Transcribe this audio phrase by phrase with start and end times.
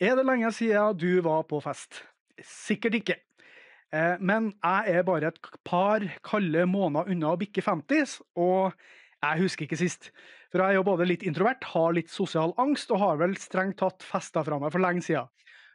[0.00, 1.98] Er det lenge siden du var på fest?
[2.40, 3.16] Sikkert ikke.
[3.92, 8.72] Eh, Men jeg er bare et par kalde måneder unna å bikke 50, og
[9.20, 10.08] jeg husker ikke sist.
[10.50, 13.76] For jeg er jo både litt introvert, har litt sosial angst, og har vel strengt
[13.82, 15.28] tatt festa fra meg for lenge siden.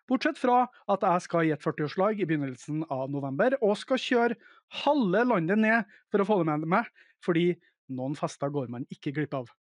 [0.10, 4.40] Bortsett fra at jeg skal i et 40-årslag i begynnelsen av november, og skal kjøre
[4.82, 6.90] halve landet ned for å få det med meg,
[7.22, 7.52] fordi
[7.94, 9.54] noen fester går man ikke glipp av.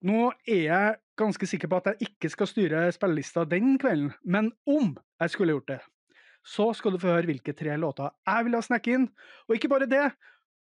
[0.00, 4.48] Nå er jeg ganske sikker på at jeg ikke skal styre spillelista den kvelden, men
[4.64, 5.80] om jeg skulle gjort det,
[6.40, 9.04] så skal du få høre hvilke tre låter jeg ville ha snekket inn,
[9.44, 10.06] og ikke bare det,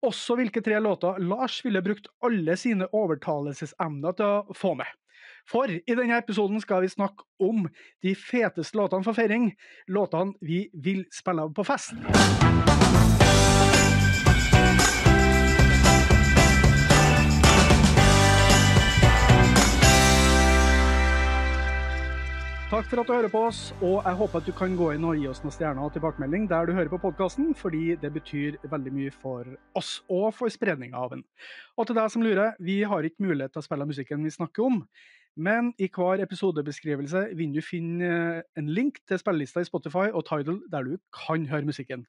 [0.02, 4.90] også hvilke tre låter Lars ville brukt alle sine overtalelsesemner til å få med.
[5.48, 7.68] For i denne episoden skal vi snakke om
[8.02, 9.52] de feteste låtene for feiring,
[9.86, 11.94] låtene vi vil spille av på fest.
[22.68, 25.04] Takk for at du hører på oss, og jeg håper at du kan gå inn
[25.08, 28.58] og gi oss noen stjerner og tilbakemelding der du hører på podkasten, fordi det betyr
[28.68, 29.48] veldig mye for
[29.80, 31.22] oss og for spredninga av den.
[31.80, 34.66] Og til deg som lurer, vi har ikke mulighet til å spille musikken vi snakker
[34.66, 34.76] om,
[35.48, 38.12] men i hver episodebeskrivelse vil du finne
[38.60, 42.04] en link til spillelista i Spotify og Tidal der du kan høre musikken.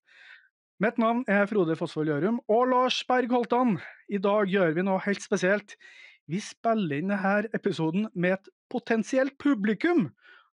[0.84, 3.78] Mitt navn er Frode Fosvold Gjørum og Lars Berg Holtan.
[4.12, 5.80] I dag gjør vi noe helt spesielt.
[6.28, 10.10] Vi spiller inn denne episoden med et potensielt publikum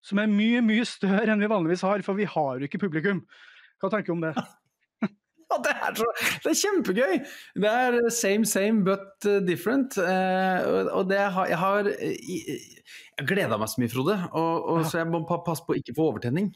[0.06, 3.24] som er mye, mye større enn vi vanligvis har, for vi har jo ikke publikum.
[3.82, 4.36] Hva tenker du om det?
[5.52, 6.06] Ja, det, er så,
[6.46, 7.16] det er kjempegøy!
[7.60, 9.98] Det er same, same but uh, different.
[10.00, 10.62] Eh,
[10.96, 14.86] og- har, jeg har Jeg gleda meg så mye, Frode, og, og, Ja.
[14.88, 16.54] så jeg må passe på å ikke få overtenning.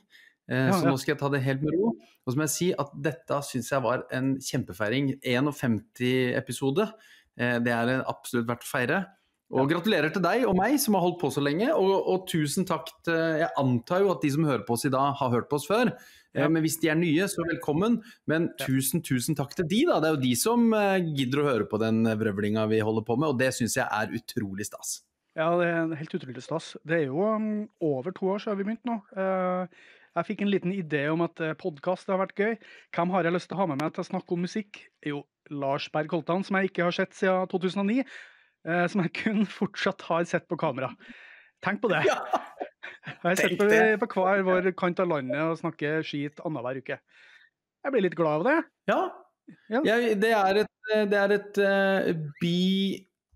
[0.47, 1.91] Eh, Ja, så nå skal jeg ta det helt med ro.
[2.23, 5.11] Og så må jeg si at dette syns jeg var en kjempefeiring.
[5.27, 6.87] 51-episode.
[7.35, 9.01] Eh, det er absolutt verdt å feire.
[9.53, 12.65] Og gratulerer til deg og meg som har holdt på så lenge, og, og tusen
[12.65, 15.49] takk til Jeg antar jo at de som hører på oss i dag, har hørt
[15.51, 15.91] på oss før.
[15.93, 16.49] Eh, Ja.
[16.51, 18.01] Men hvis de er nye, så velkommen.
[18.27, 20.01] Men tusen, tusen takk til de, da.
[20.03, 23.15] Det er jo de som eh, gidder å høre på den vrøvlinga vi holder på
[23.15, 24.97] med, og det syns jeg er utrolig stas.
[25.39, 26.73] Ja, det er helt utrolig stas.
[26.83, 27.47] Det er jo um,
[27.83, 28.97] over to år siden vi begynte nå.
[29.15, 29.79] Eh,
[30.15, 32.53] jeg fikk en liten idé om at podkast har vært gøy.
[32.95, 34.79] Hvem har jeg lyst til å ha med meg til å snakke om musikk?
[35.07, 38.05] Jo, Lars Berg Holtan, som jeg ikke har sett siden 2009.
[38.67, 40.91] eh, som jeg kun fortsatt har sett på kamera.
[41.65, 42.03] Tenk på det.
[43.05, 43.65] Jeg har sett på,
[44.01, 46.97] på hver vår kant av landet og snakker skit annenhver uke.
[46.97, 48.55] Jeg blir litt glad av det.
[48.89, 48.99] Ja.
[49.69, 49.81] Ja.
[49.85, 50.71] ja det er et,
[51.11, 52.09] det er et uh,
[52.41, 52.63] bi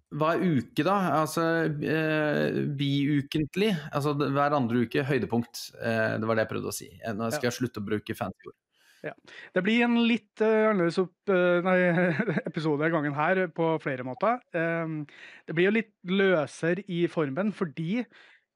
[0.09, 0.95] hver uke, da.
[1.19, 3.73] Altså eh, biukentlig.
[3.93, 5.69] Altså hver andre uke høydepunkt.
[5.77, 6.89] Eh, det var det jeg prøvde å si.
[6.97, 8.57] Eh, Nå skal jeg slutte å bruke fancy ord.
[8.99, 11.77] Det blir en litt uh, annerledes opp, uh, nei,
[12.49, 14.41] episode gangen her på flere måter.
[14.55, 15.03] Um,
[15.47, 18.03] det blir jo litt løsere i formen fordi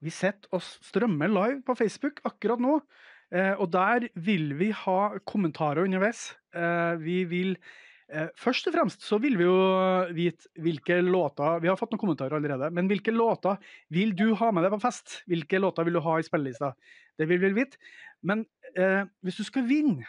[0.04, 2.78] vi sitter og strømmer live på Facebook akkurat nå.
[3.34, 6.32] Uh, og der vil vi ha kommentarer underveis.
[7.02, 7.56] Vi vil
[8.38, 9.54] Først og fremst så vil vi jo
[10.14, 13.56] vite hvilke låter Vi har fått noen kommentarer allerede, men hvilke låter
[13.90, 15.16] vil du ha med deg på fest?
[15.26, 16.74] Hvilke låter vil du ha i spillelista?
[17.18, 17.80] Det vil vi vite.
[18.22, 18.44] Men
[19.24, 20.04] hvis du skal vinne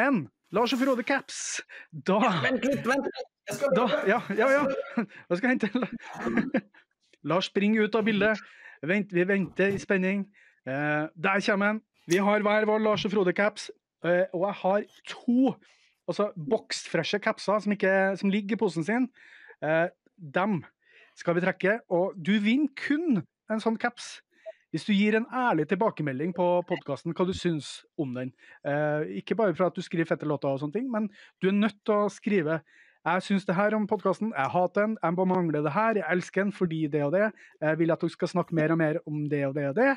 [0.00, 3.08] en Lars og Frode Caps, da Vent litt, vent!
[3.48, 5.04] Jeg skal da, ja, ja, ja.
[5.28, 6.62] Da skal jeg hente
[7.30, 8.40] Lars springer ut av bildet.
[8.86, 10.26] Vent, vi venter i spenning.
[10.66, 11.80] Eh, der kommer han.
[12.10, 13.70] Vi har hver vår Lars og Frode-caps,
[14.04, 15.54] eh, og jeg har to
[16.10, 19.08] altså boksfreshe capser som, ikke, som ligger i posen sin.
[19.62, 19.86] Eh,
[20.18, 20.60] dem
[21.18, 24.16] skal vi trekke, og du vinner kun en sånn caps
[24.72, 28.32] hvis du gir en ærlig tilbakemelding på podkasten hva du syns om den.
[28.64, 31.10] Eh, ikke bare for at du skriver fette låter, og sånne ting, men
[31.42, 32.62] du er nødt til å skrive
[33.02, 36.06] jeg syns det her om podkasten, jeg hater den, jeg bare mangler det her, jeg
[36.06, 37.32] elsker den fordi det og det.
[37.58, 39.88] Jeg vil at dere skal snakke mer og mer om det og det og det.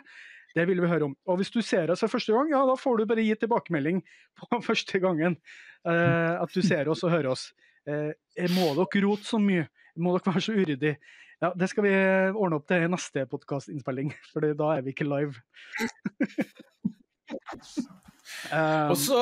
[0.56, 1.14] Det vil vi høre om.
[1.30, 4.02] Og hvis du ser oss for første gang, ja, da får du bare gi tilbakemelding
[4.42, 5.38] på første gangen
[5.86, 7.52] eh, at du ser oss og hører oss.
[7.86, 8.10] Eh,
[8.56, 9.68] må dere rote så mye?
[10.02, 10.98] Må dere være så uryddige?
[11.44, 11.94] Ja, det skal vi
[12.32, 15.36] ordne opp til i neste podkastinnspilling, for da er vi ikke live.
[18.52, 19.20] um, Og så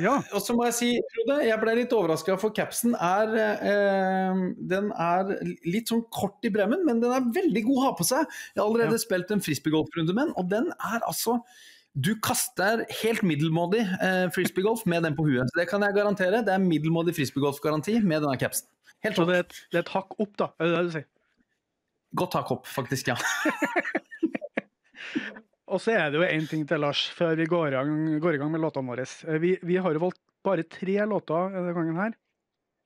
[0.00, 0.16] ja.
[0.34, 4.40] Og så må jeg si, Frode, jeg ble litt overraska, for capsen er eh,
[4.72, 5.30] Den er
[5.70, 8.26] litt sånn kort i bremmen, men den er veldig god å ha på seg.
[8.54, 9.04] Jeg har allerede Ja.
[9.04, 11.40] spilt en frisbeegolfrunde med den, og den er altså
[11.94, 15.46] Du kaster helt middelmådig eh, frisbeegolf med den på huet.
[15.46, 16.42] Så det kan jeg garantere.
[16.42, 18.66] Det er middelmådig frisbeegolfgaranti med denne capsen.
[19.04, 20.90] Helt Så det er, et, det er et hakk opp, da, er det det du
[20.96, 21.06] sier?
[22.14, 23.10] Godt tak opp, faktisk.
[23.10, 23.16] ja.
[25.74, 28.36] Og så er det jo én ting til, Lars, før vi går i gang, går
[28.36, 29.06] i gang med låtene våre.
[29.26, 32.14] Eh, Vi, vi har jo valgt bare tre låter denne gangen her.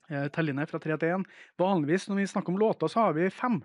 [0.08, 1.24] Teller telle ned fra tre til én.
[1.60, 3.58] Vanligvis når vi snakker om låter, så har vi fem.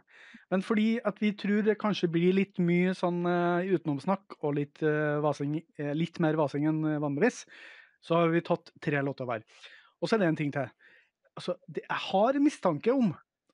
[0.51, 4.81] Men fordi at vi tror det kanskje blir litt mye sånn uh, utenomsnakk og litt,
[4.83, 7.45] uh, vasing, uh, litt mer vasing enn eh, vanligvis,
[8.03, 9.45] så har vi tatt tre låter hver.
[10.01, 10.67] Og så er det en ting til.
[11.39, 13.13] Altså, det, jeg har mistanke om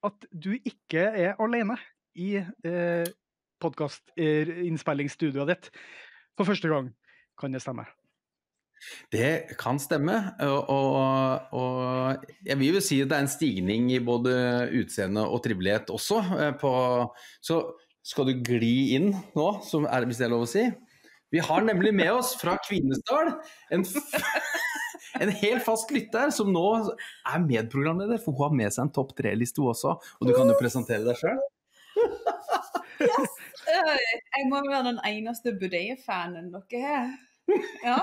[0.09, 1.77] at du ikke er alene
[2.17, 3.07] i eh,
[3.59, 5.71] podkastinnspillingsstudioet ditt
[6.37, 6.91] for første gang.
[7.39, 7.85] Kan det stemme?
[9.11, 13.89] Det kan stemme, og, og, og jeg vil jo si at det er en stigning
[13.91, 14.33] i både
[14.79, 16.21] utseende og trivelighet også.
[16.39, 16.71] eh, På,
[17.43, 17.59] så
[18.05, 20.63] skal du gli inn nå, som er, hvis det er lov å si.
[21.29, 23.35] Vi har nemlig med oss fra Kvinesdal
[23.75, 23.83] en,
[25.21, 29.13] en helt fast lytter som nå er medprogramleder, for hun har med seg en topp
[29.19, 29.99] tre-liste også.
[29.99, 31.37] Og du kan jo presentere deg sjøl.
[32.99, 33.97] Øh,
[34.37, 37.09] Jeg må være den eneste Budeie-fanen dere har.
[37.83, 37.97] Ja.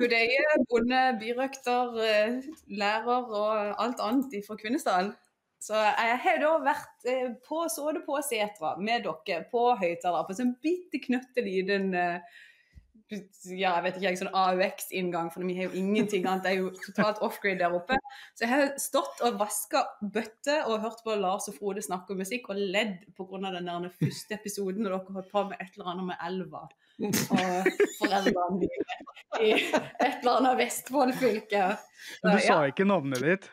[0.00, 2.42] Budeie, bonde, byrøkter, eh,
[2.80, 5.12] lærer og alt annet fra Kvinesdal.
[5.60, 7.14] Så jeg har da vært på
[7.48, 12.42] på Såde på setra med dere på høyttaler på sånn bitte knøtteliten eh,
[13.10, 16.42] ja, jeg vet ikke, jeg, sånn AUX-inngang, for vi har jo ingenting annet.
[16.42, 17.98] Det er jo totalt off-grid der oppe.
[18.34, 22.22] Så jeg har stått og vaska bøtter og hørt på Lars og Frode snakke om
[22.24, 23.52] musikk og ledd pga.
[23.54, 26.66] den der første episoden når dere holdt på med et eller annet med elva
[26.96, 27.16] og
[28.00, 28.98] foreldrene dine
[29.44, 31.64] i et eller annet Vestfold-fylke.
[32.22, 32.72] Du Så, sa ja.
[32.72, 33.50] ikke navnet ditt.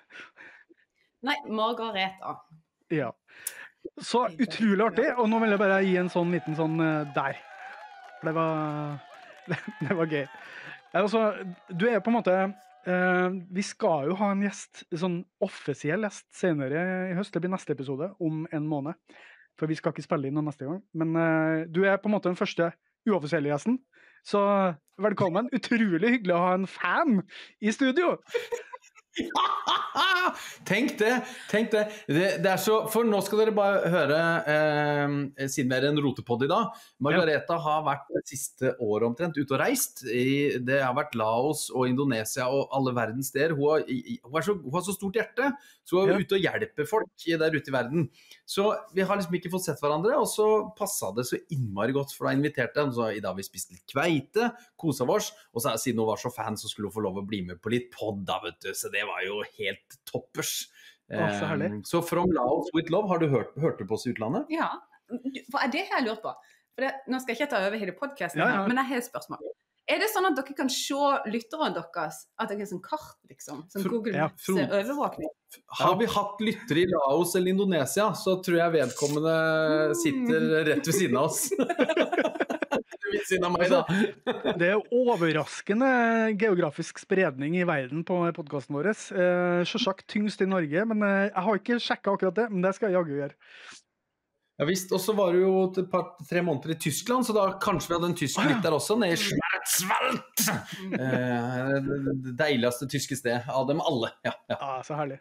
[1.24, 2.38] Nei, Margareta.
[2.92, 3.12] Ja.
[4.02, 5.10] Så utrolig artig.
[5.18, 7.40] Og nå vil jeg bare gi en sånn liten sånn eh, der.
[8.20, 9.02] For det var
[9.84, 10.28] Det var gøy.
[10.94, 11.24] Altså,
[11.74, 16.28] du er på en måte eh, Vi skal jo ha en gjest, sånn offisiell gjest
[16.38, 17.34] senere i høst.
[17.34, 19.00] Det blir neste episode om en måned.
[19.60, 20.82] For vi skal ikke spille inn noe neste gang.
[20.98, 22.72] Men eh, du er på en måte den første
[23.10, 23.80] uoffisielle gjesten.
[24.24, 24.40] Så
[25.02, 25.50] velkommen.
[25.56, 27.20] Utrolig hyggelig å ha en fan
[27.62, 28.16] i studio.
[30.70, 31.14] tenk det!
[31.52, 31.84] tenk det.
[32.08, 32.30] det!
[32.44, 34.20] Det er så, For nå skal dere bare høre,
[34.50, 36.72] eh, siden vi er en rotepod i dag
[37.04, 40.04] Margareta har vært det siste året omtrent ute og reist.
[40.08, 43.56] I, det har vært Laos og Indonesia og alle verdens steder.
[43.58, 43.84] Hun,
[44.24, 45.52] hun, så- hun har så stort hjerte,
[45.84, 46.20] så hun er Ja.
[46.24, 48.10] ute og hjelper folk der ute i verden.
[48.48, 52.14] Så vi har liksom ikke fått sett hverandre, og så passa det så innmari godt,
[52.16, 52.96] for da inviterte jeg henne.
[52.96, 56.18] Så i dag har vi spist litt kveite, kosa oss, og så, siden hun var
[56.22, 58.60] så fan, så skulle hun få lov å bli med på litt pod, da, vet
[58.64, 58.72] du.
[58.74, 60.54] Så det var jo helt toppers.
[61.14, 61.50] Oh, så.
[61.60, 64.48] Eh, så From Laos with Love, har du hørt, hørt det på oss i utlandet?
[64.54, 64.72] Ja,
[65.52, 66.32] for det har jeg lurt på.
[66.74, 68.64] For det, nå skal jeg ikke ta over hele podkasten, Ja, ja.
[68.68, 69.44] men jeg har et spørsmål.
[69.92, 70.96] Er det sånn at dere kan se
[71.28, 72.22] lytterne deres?
[72.40, 73.66] At dere er sånn kart, liksom?
[73.70, 75.34] Sånn Google ja, Fro- Maps-overvåkning?
[75.82, 79.36] Har vi hatt lyttere i Laos eller Indonesia, så tror jeg vedkommende
[80.00, 81.50] sitter rett ved siden av oss.
[83.28, 83.84] siden av meg, da.
[84.60, 85.92] Det er overraskende
[86.42, 88.92] geografisk spredning i verden på podkasten vår.
[88.94, 92.50] Eh, Selvsagt tyngst i Norge, men eh, jeg har ikke sjekka akkurat det.
[92.52, 93.38] Men det skal jeg jaggu gjøre.
[94.62, 94.92] Ja visst.
[94.94, 98.12] Og så var du jo et par-tre måneder i Tyskland, så da kanskje vi hadde
[98.12, 100.46] en tysk litt der også, nede i Schwarzwald.
[101.00, 101.74] Eh,
[102.28, 104.14] det deiligste tyske sted av dem alle.
[104.26, 104.60] Ja, ja.
[104.60, 105.20] Ja, Så herlig.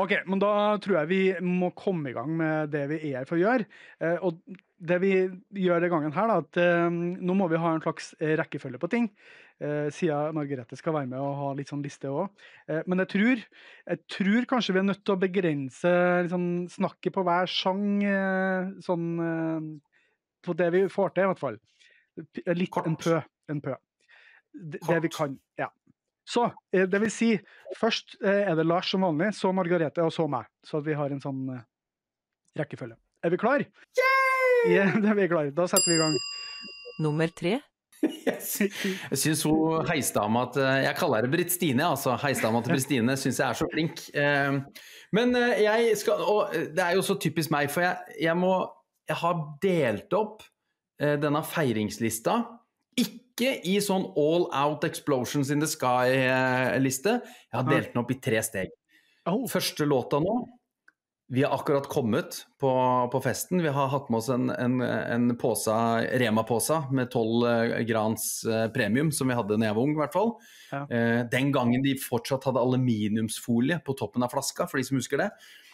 [0.00, 3.26] Ok, men da tror jeg vi må komme i gang med det vi er her
[3.28, 3.66] for å gjøre.
[4.00, 4.38] Eh, og
[4.82, 5.12] det vi
[5.62, 8.90] gjør denne gangen her, da, at eh, nå må vi ha en slags rekkefølge på
[8.90, 9.08] ting.
[9.62, 12.32] Eh, siden Margrethe skal være med og ha litt sånn liste òg.
[12.66, 13.42] Eh, men jeg tror,
[13.92, 15.92] jeg tror kanskje vi er nødt til å begrense
[16.26, 19.70] liksom, snakket på hver sang, eh, sånn eh,
[20.42, 21.60] På det vi får til, i hvert fall.
[22.58, 22.88] Litt Kort.
[22.90, 23.20] en pø.
[23.52, 23.76] En pø.
[24.52, 25.36] Det, det vi kan.
[25.60, 25.68] Ja.
[26.26, 27.30] Så eh, det vil si,
[27.78, 30.50] først eh, er det Lars som vanlig, så Margarete, og så meg.
[30.66, 31.62] Så at vi har en sånn eh,
[32.58, 32.98] rekkefølge.
[33.22, 33.62] Er vi klar?
[34.70, 35.52] Ja, det er vi klare.
[35.54, 36.16] Da setter vi i gang.
[37.02, 37.58] Nummer tre.
[38.26, 42.16] Jeg syns hun heisdama at eh, Jeg kaller henne Britt Stine, altså.
[42.18, 44.02] Heisdama til Britt Stine syns jeg er så flink.
[44.18, 44.56] Eh,
[45.14, 48.56] Men eh, jeg skal Og det er jo så typisk meg, for jeg, jeg må
[49.10, 50.42] Jeg har delt opp
[51.02, 52.40] eh, denne feiringslista.
[52.98, 57.16] Ikke i sånn all out explosions in the sky-liste.
[57.22, 58.74] Jeg har delt den opp i tre steg.
[59.50, 60.36] Første låta nå
[61.32, 62.70] Vi har akkurat kommet på,
[63.12, 63.62] på festen.
[63.62, 65.72] Vi har hatt med oss en, en, en påse,
[66.20, 70.12] Rema-pose med 12 grans eh, premium, som vi hadde da jeg var ung, i hvert
[70.12, 70.34] fall.
[70.68, 70.82] Ja.
[70.92, 75.22] Eh, den gangen de fortsatt hadde aluminiumsfolie på toppen av flaska, for de som husker
[75.22, 75.30] det.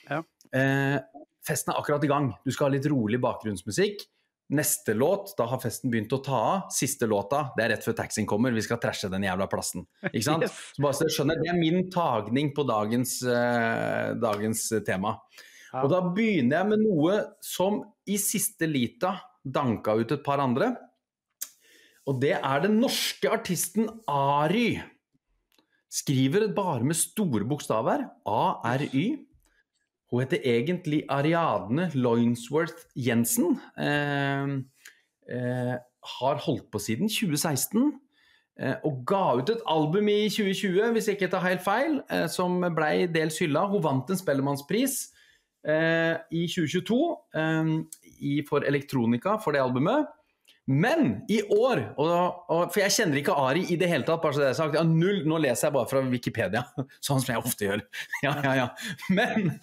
[0.07, 0.21] Ja.
[0.61, 2.31] Eh, festen er akkurat i gang.
[2.47, 4.07] Du skal ha litt rolig bakgrunnsmusikk.
[4.55, 6.71] Neste låt, da har festen begynt å ta av.
[6.73, 8.55] Siste låta, det er rett før taxien kommer.
[8.55, 9.91] Vi skal trashe den jævla plassen.
[10.13, 10.47] Ikke sant?
[10.47, 10.63] Yes.
[10.79, 15.19] Så bare så dere skjønner, Det er min tagning på dagens, eh, dagens tema.
[15.73, 15.83] Ja.
[15.85, 20.73] Og da begynner jeg med noe som i siste lita danka ut et par andre.
[22.09, 24.79] Og det er den norske artisten Ary.
[25.93, 28.07] Skriver bare med store bokstaver.
[28.29, 29.07] A-R-Y.
[30.09, 33.59] Hun heter egentlig Ariadne Loinsworth Jensen.
[33.77, 34.57] Eh,
[35.29, 35.77] eh,
[36.19, 37.93] har holdt på siden 2016.
[38.59, 42.27] Eh, og ga ut et album i 2020, hvis jeg ikke tar helt feil, eh,
[42.27, 43.67] som ble dels hylla.
[43.69, 44.97] Hun vant en Spellemannspris
[45.69, 46.99] i 2022
[47.37, 50.09] eh, for elektronika for det albumet.
[50.69, 52.11] Men i år og,
[52.53, 54.21] og, For jeg kjenner ikke Ari i det hele tatt.
[54.21, 54.77] bare så det er sagt.
[54.77, 56.65] Ja, null, Nå leser jeg bare fra Wikipedia,
[57.07, 57.85] sånn som jeg ofte gjør.
[58.27, 58.67] Ja, ja, ja.
[59.09, 59.55] Men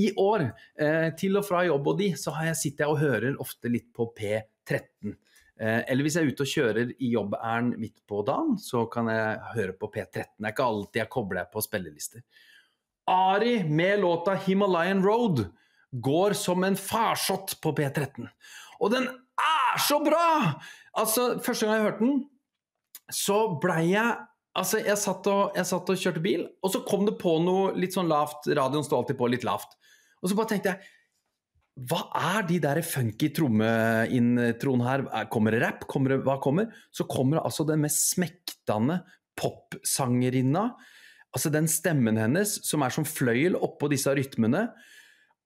[0.00, 0.48] i år,
[0.80, 3.90] eh, til og fra jobb og de, så jeg, sitter jeg og hører ofte litt
[3.94, 5.14] på P13.
[5.60, 9.10] Eh, eller hvis jeg er ute og kjører i jobbæren midt på dagen, så kan
[9.12, 10.34] jeg høre på P13.
[10.34, 12.24] Det er ikke alltid jeg kobler på spillelister.
[13.10, 15.48] Ari med låta 'Himalayan Road'
[15.92, 18.28] går som en farsott på P13.
[18.80, 20.60] Og den er så bra!
[20.94, 22.24] Altså, Første gang jeg hørte den,
[23.10, 24.26] så blei jeg
[24.58, 27.68] Altså, jeg satt, og, jeg satt, og, kjørte bil, og så kom det på noe
[27.78, 28.48] litt sånn lavt.
[28.50, 29.76] Radioen står alltid på litt lavt.
[30.18, 30.88] Og så bare tenkte jeg
[31.88, 32.00] hva
[32.34, 35.04] er de der funky trommeintroene her?
[35.32, 35.86] Kommer det rap?
[35.88, 36.66] Kommer det, hva kommer?
[36.92, 38.98] Så kommer det altså den mest smektende
[39.38, 40.66] popsangerinna.
[41.36, 44.62] Altså den stemmen hennes som er som fløyel oppå disse rytmene.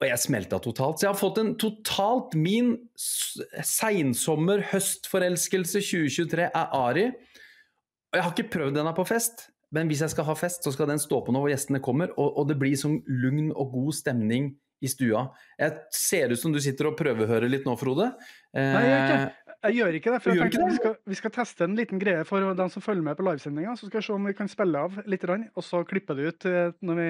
[0.03, 0.99] Og jeg smelta totalt.
[0.99, 7.07] Så jeg har fått en totalt min seinsommer-høstforelskelse 2023 er Ari.
[7.09, 9.37] Og jeg har ikke prøvd denne på fest,
[9.75, 12.09] men hvis jeg skal ha fest, så skal den stå på nå hvor gjestene kommer,
[12.15, 14.45] og, og det blir sånn lugn og god stemning
[14.85, 15.25] i stua.
[15.61, 18.13] Jeg ser ut som du sitter og prøvehører litt nå, Frode.
[18.55, 20.19] Nei, jeg gjør ikke, jeg gjør ikke det.
[20.23, 23.03] for jeg tenkte vi skal, vi skal, teste en liten greie for dem som følger
[23.03, 23.75] med på livesendinga.
[23.81, 26.47] Så skal vi se om vi kan spille av litt, og så klippe det ut
[26.47, 27.09] eh, når vi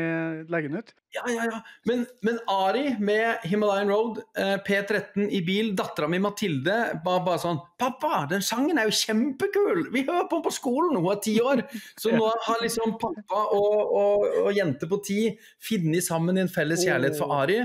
[0.55, 0.93] legger den ut.
[1.17, 1.61] Ja, ja, ja.
[1.91, 7.43] Men, men Ari med Himalayan Road, eh, P13 i bil, dattera mi Mathilde bare, bare
[7.43, 9.89] sånn 'Pappa, den sangen er jo kjempekul!
[9.93, 10.97] Vi hører på den på skolen!
[10.97, 11.67] Hun er ti år!'
[12.01, 15.21] Så nå har liksom pappa og, og, og jente på ti
[15.61, 17.65] funnet sammen i en felles kjærlighet for Ari.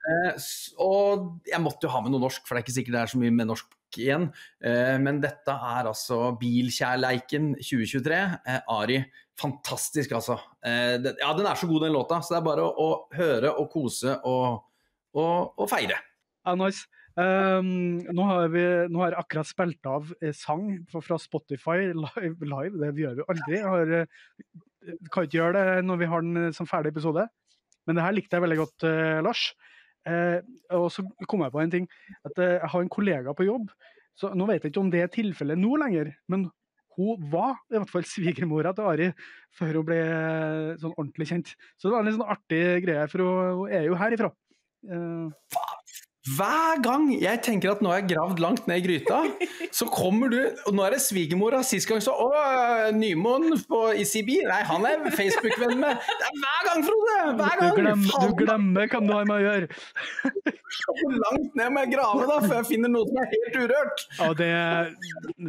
[0.00, 0.48] Eh,
[0.80, 3.12] og jeg måtte jo ha med noe norsk, for det er ikke sikkert det er
[3.14, 4.28] så mye med norsk igjen.
[4.62, 8.20] Eh, men dette er altså Bilkjærleiken 2023.
[8.46, 9.00] Eh, Ari,
[9.40, 10.38] fantastisk, altså.
[10.64, 12.20] Eh, ja, den er så god, den låta.
[12.22, 14.62] Så det er bare å, å høre og kose og,
[15.16, 16.00] og, og feire.
[16.46, 16.86] Ja, nice.
[17.20, 22.36] Um, nå, har vi, nå har jeg akkurat spilt av sang fra Spotify live.
[22.38, 22.78] live.
[22.78, 23.56] Det gjør vi aldri.
[23.58, 24.06] Jeg har,
[25.10, 27.26] kan ikke gjøre det når vi har den som ferdig episode.
[27.88, 28.86] Men det her likte jeg veldig godt,
[29.26, 29.50] Lars.
[30.08, 30.38] Eh,
[30.76, 31.88] og så kom jeg på en ting.
[32.26, 33.68] At eh, jeg har en kollega på jobb.
[34.18, 36.48] så Nå vet jeg ikke om det er tilfellet nå lenger, men
[36.98, 39.10] hun var i hvert fall svigermora til Ari
[39.56, 41.54] før hun ble eh, sånn ordentlig kjent.
[41.76, 44.32] Så det var en litt sånn artig greie, for hun, hun er jo herifra.
[44.88, 45.60] Eh,
[46.28, 49.22] hver gang jeg tenker at nå har jeg gravd langt ned i gryta,
[49.72, 50.36] så kommer du
[50.68, 51.62] Og nå er det svigermora.
[51.64, 52.26] Sist gang så Å,
[52.92, 53.54] Nymoen
[53.96, 54.34] i CB?
[54.44, 57.16] Nei, han er Facebook-venn med Det er hver gang, Frode!
[57.40, 57.72] Hver gang!
[57.72, 59.70] Du glemmer, du glemmer hva du har med å gjøre.
[61.00, 64.06] Hvor langt ned må jeg grave da, før jeg finner noe som er helt urørt?
[64.20, 64.52] Ja, det,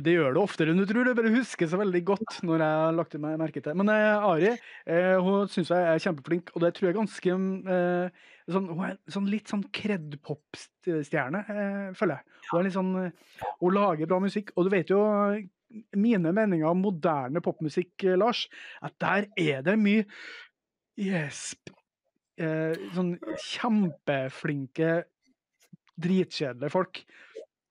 [0.08, 1.04] det gjør du oftere enn du tror.
[1.04, 4.28] Du bare husker så veldig godt når jeg har lagt meg merke til Men eh,
[4.32, 7.42] Ari eh, hun syns jeg er kjempeflink, og det tror jeg ganske
[7.76, 12.38] eh, sånn, Hun er sånn litt sånn kred-pop-stjerne, eh, føler jeg.
[12.52, 14.54] Hun, er litt sånn, eh, hun lager bra musikk.
[14.56, 15.02] Og du vet jo
[15.98, 18.48] mine meninger om moderne popmusikk, eh, Lars,
[18.82, 20.06] at der er det mye
[21.00, 21.56] yes,
[22.40, 25.04] eh, sånn kjempeflinke,
[26.02, 27.04] dritkjedelige folk.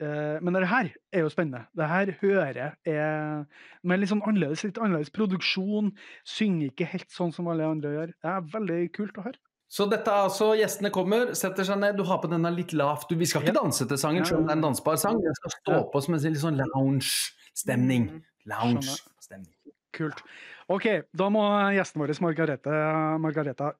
[0.01, 1.67] Eh, men det her er jo spennende.
[1.77, 3.47] Det her hører jeg
[3.83, 5.93] med litt sånn annerledes, litt annerledes produksjon.
[6.25, 8.15] Synger ikke helt sånn som alle andre gjør.
[8.17, 9.41] Det er veldig kult å høre.
[9.71, 13.13] Så dette er altså, Gjestene kommer, setter seg ned, du har på denne litt lavt
[13.15, 15.21] Vi skal ikke danse til sangen, selv om det er en dansbar sang.
[15.23, 18.09] Den skal stå på som en litt sånn lounge-stemning.
[18.11, 18.25] Mm.
[18.51, 19.55] Lounge-stemning.
[19.95, 20.25] Kult.
[20.71, 22.75] OK, da må gjesten vår Margarete,
[23.23, 23.73] Margareta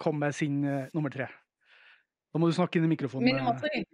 [0.00, 1.30] komme med sin uh, nummer tre.
[2.32, 3.28] Da må du snakke inn i mikrofonen.
[3.28, 3.84] Min nummer tre?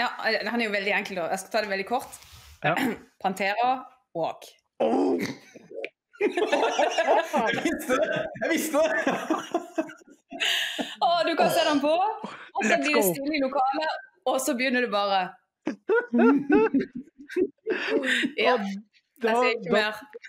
[0.00, 1.20] Ja, han er jo veldig enkel.
[1.22, 2.18] Jeg skal ta det veldig kort.
[2.64, 2.74] Ja.
[3.22, 3.76] Pantera
[4.18, 4.48] Walk.
[4.82, 5.20] Oh!
[6.24, 8.24] jeg visste det!
[8.42, 10.02] Jeg visste det!
[11.04, 14.56] Å, du kan se den på, og så blir det stille i lokalet, og så
[14.58, 15.22] begynner du bare
[18.40, 18.58] Ja.
[19.24, 19.32] Da,
[19.70, 19.82] da,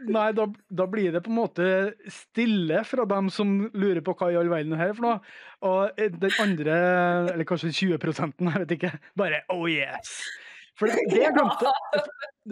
[0.07, 1.65] nei, da, da, blir det på en måte
[2.11, 5.17] stille fra dem som lurer på hva i all verden er her for noe.
[5.67, 6.77] Og den andre,
[7.33, 10.21] eller kanskje 20 jeg vet ikke, bare oh yes.
[10.79, 11.71] For det, det, glemte,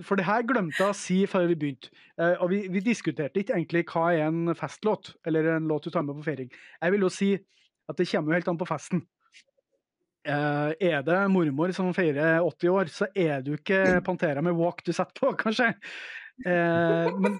[0.08, 1.92] for det her glemte jeg å si før vi begynte.
[2.20, 5.92] Uh, og vi, vi, diskuterte ikke egentlig hva er en festlåt, eller en låt du
[5.94, 6.54] tar med på feiring.
[6.80, 7.34] Jeg vil jo si
[7.90, 9.04] at det kommer jo helt an på festen.
[10.24, 14.80] Uh, er det mormor som feirer 80 år, så er du ikke Pantera med Walk
[14.88, 15.74] du setter på, kanskje.
[16.48, 17.40] Uh, men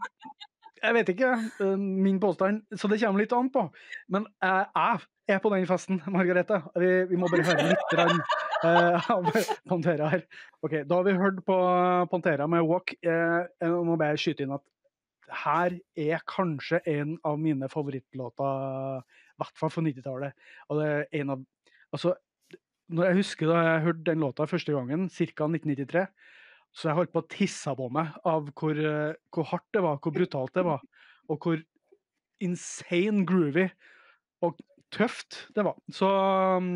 [0.84, 1.30] Jeg vet ikke,
[1.64, 3.62] eh, min påstand, så det kommer litt an på.
[4.12, 4.66] Men jeg,
[5.30, 6.58] jeg er på den festen, Margarete.
[6.76, 8.20] Vi, vi må bare høre litt rann,
[8.68, 9.30] eh, av
[9.70, 10.26] Pantera her.
[10.64, 11.58] Ok, Da har vi hørt på
[12.12, 12.96] Pantera med Walk.
[13.02, 14.66] Eh, jeg må bare skyte inn at
[15.44, 20.36] her er kanskje en av mine favorittlåter, i hvert fall for 90-tallet.
[20.70, 21.50] Og det er en av
[21.94, 22.16] Altså,
[22.90, 25.46] når jeg husker da jeg hørte den låta første gangen, ca.
[25.46, 26.08] 1993,
[26.74, 30.00] så jeg holdt på å tisse på meg av hvor, eh, hvor hardt det var,
[30.02, 30.82] hvor brutalt det var,
[31.30, 31.62] og hvor
[32.42, 33.68] insane groovy
[34.44, 34.58] og
[34.94, 35.78] tøft det var.
[35.94, 36.72] Så um,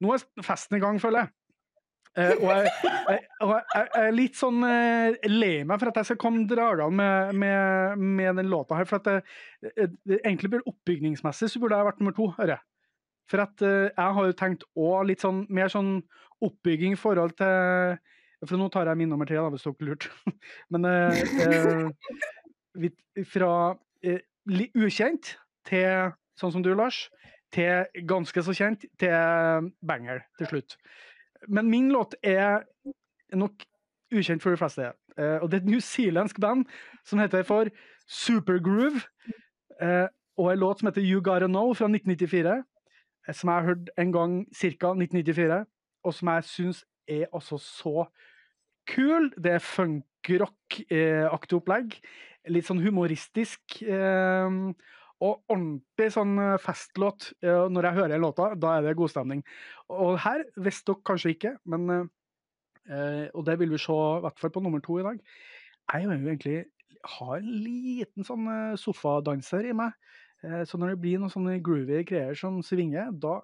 [0.00, 1.34] nå er festen i gang, føler jeg.
[2.18, 6.18] Uh, og jeg, jeg, jeg, jeg litt sånn uh, lei meg for at jeg skal
[6.18, 8.88] komme dragende med, med, med, den låta her.
[8.90, 9.06] For at
[9.62, 12.64] det, det, egentlig burde oppbygningsmessig så burde jeg vært nummer to, hører jeg.
[13.30, 16.00] For at uh, jeg har jo tenkt òg litt sånn mer sånn
[16.42, 18.00] oppbygging i forhold til
[18.48, 20.10] For nå tar jeg min nummer tre, da, hvis dere lurte.
[20.72, 21.90] Men uh,
[23.28, 23.52] fra
[24.06, 24.22] eh,
[24.74, 25.34] ukjent
[25.68, 27.04] til sånn som du, Lars,
[27.52, 30.76] til ganske så kjent, til banger til slutt.
[31.48, 32.62] Men min låt er
[33.34, 33.64] nok
[34.14, 34.92] ukjent for de fleste.
[35.18, 36.64] Eh, og det er et newzealandsk band
[37.04, 37.70] som heter for
[38.08, 39.02] Supergroove.
[39.80, 40.06] Eh,
[40.38, 42.62] og en låt som heter You Gotta Know fra 1994
[43.32, 44.92] som jeg har hørt en gang ca.
[44.92, 45.66] 1994,
[46.04, 48.06] og som jeg syns er altså så
[48.88, 49.30] kul.
[49.36, 51.98] Det er funk-rock-aktig opplegg.
[52.48, 53.82] Litt sånn humoristisk.
[53.82, 54.50] Eh,
[55.20, 57.30] og ordentlig sånn eh, festlåt.
[57.44, 59.44] Når jeg hører låta, da er det god stemning.
[59.92, 64.40] Og her visste dere kanskje ikke, men eh, Og det vil vi se i hvert
[64.40, 65.20] fall på nummer to i dag.
[65.90, 66.58] Jeg er jo egentlig
[67.16, 69.94] har en liten sånn sofadanser i meg.
[70.44, 73.38] Eh, så når det blir noen sånne groovy greier som svinger, da,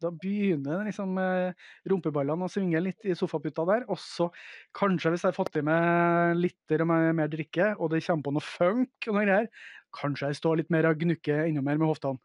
[0.00, 3.86] da begynner liksom eh, rumpeballene å svinge litt i sofaputa der.
[3.92, 4.30] Og så
[4.76, 8.46] kanskje, hvis jeg har fått i meg litt mer, drikke, og det kommer på noe
[8.46, 9.50] funk og noe greier,
[9.96, 12.20] kanskje jeg står litt mer og gnukker enda mer med hoftene.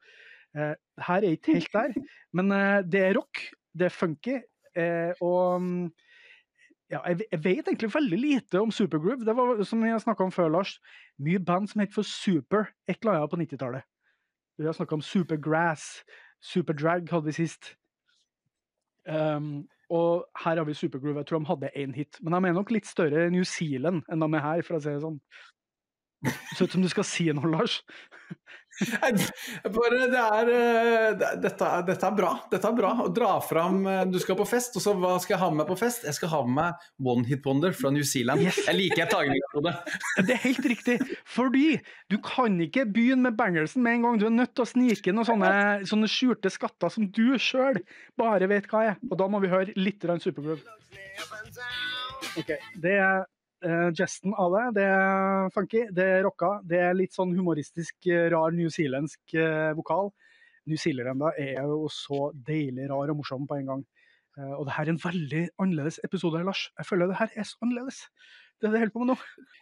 [0.56, 0.74] Eh,
[1.08, 1.96] her er ikke helt der,
[2.38, 2.52] men
[2.90, 3.44] det er rock,
[3.76, 4.40] det er funky,
[5.24, 5.86] og mm,
[6.92, 9.26] ja, jeg, jeg, vet egentlig veldig lite om Supergroove.
[9.26, 10.78] Det var som vi har snakka om før, Lars.
[11.18, 13.88] Mye band som het for Super et eller annet på 90-tallet.
[14.58, 16.04] Vi har snakka om Supergrass.
[16.42, 17.74] Superdrag hadde vi sist.
[19.10, 21.18] Um, og her har vi Supergroove.
[21.18, 22.22] Jeg tror de hadde én hit.
[22.22, 24.94] Men de er nok litt større New Zealand enn de er her, for å si
[24.94, 25.20] det sånn.
[26.56, 27.82] Ser ut som du skal si noe, Lars.
[29.64, 30.50] Bare, det er,
[31.16, 32.32] det, dette, dette, er bra.
[32.52, 32.90] Dette er bra.
[33.06, 35.62] Å dra fram eh, Du skal på fest, og så hva skal jeg ha med
[35.62, 36.04] meg på fest?
[36.08, 38.44] Jeg skal ha med meg One Hit Wonder fra New Zealand.
[38.44, 38.60] Yes.
[38.68, 39.64] Jeg liker tagningen.
[39.64, 40.98] Det Det er helt riktig.
[41.38, 41.68] Fordi
[42.12, 44.20] du kan ikke begynne med bangersen med en gang.
[44.20, 45.54] Du er nødt til å snike inn noen sånne,
[45.88, 47.80] sånne skjulte skatter som du sjøl
[48.20, 49.00] bare vet hva er.
[49.08, 50.60] Og da må vi høre litt Supergroove.
[52.36, 53.24] Okay, det er
[53.66, 54.64] uh, gesten av det.
[54.78, 56.60] Det er funky, det er rocka.
[56.68, 60.12] Det er litt sånn humoristisk, eh, rar newzealandsk uh, vokal.
[60.70, 63.84] Newzealerne er jo så deilig rar og morsom på en gang.
[64.38, 66.68] Uh, og det her er en veldig annerledes episode, Lars.
[66.78, 68.06] Jeg føler det her er så annerledes.
[68.64, 69.16] Det jeg holder på med nå.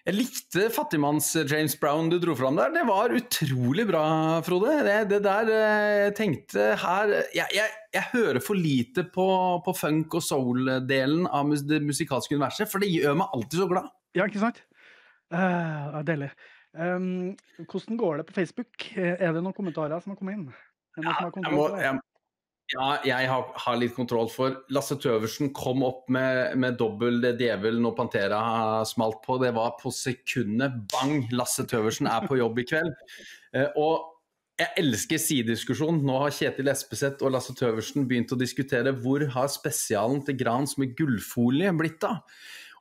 [0.03, 2.73] Jeg likte fattigmanns-James Brown du dro fram der.
[2.75, 4.03] Det var utrolig bra,
[4.45, 4.75] Frode.
[4.85, 9.27] Det, det der jeg tenkte her jeg, jeg, jeg, hører for lite på,
[9.65, 13.89] på funk- og soul-delen av det musikalske universet, for det gjør meg alltid så glad.
[14.13, 14.61] Ja, ikke sant?
[15.33, 16.29] Uh, deilig.
[16.77, 17.33] Um,
[17.69, 18.87] hvordan går det på Facebook?
[18.97, 20.47] Er det noen kommentarer som har kommet inn?
[21.01, 21.97] Ja, jeg, må, jeg,
[22.71, 27.81] ja, jeg har, har, litt kontroll for Lasse Tøversen kom opp med, med dobbel djevel
[27.83, 28.39] når Pantera
[28.87, 29.37] smalt på.
[29.43, 31.27] Det var på sekundet bang!
[31.35, 32.95] Lasse Tøversen er på jobb i kveld.
[33.53, 34.09] Uh, og
[34.61, 36.01] jeg elsker sidediskusjon.
[36.05, 40.77] Nå har Kjetil Espeseth og Lasse Tøversen begynt å diskutere hvor har spesialen til Grans
[40.79, 42.21] med gullfolie blitt av.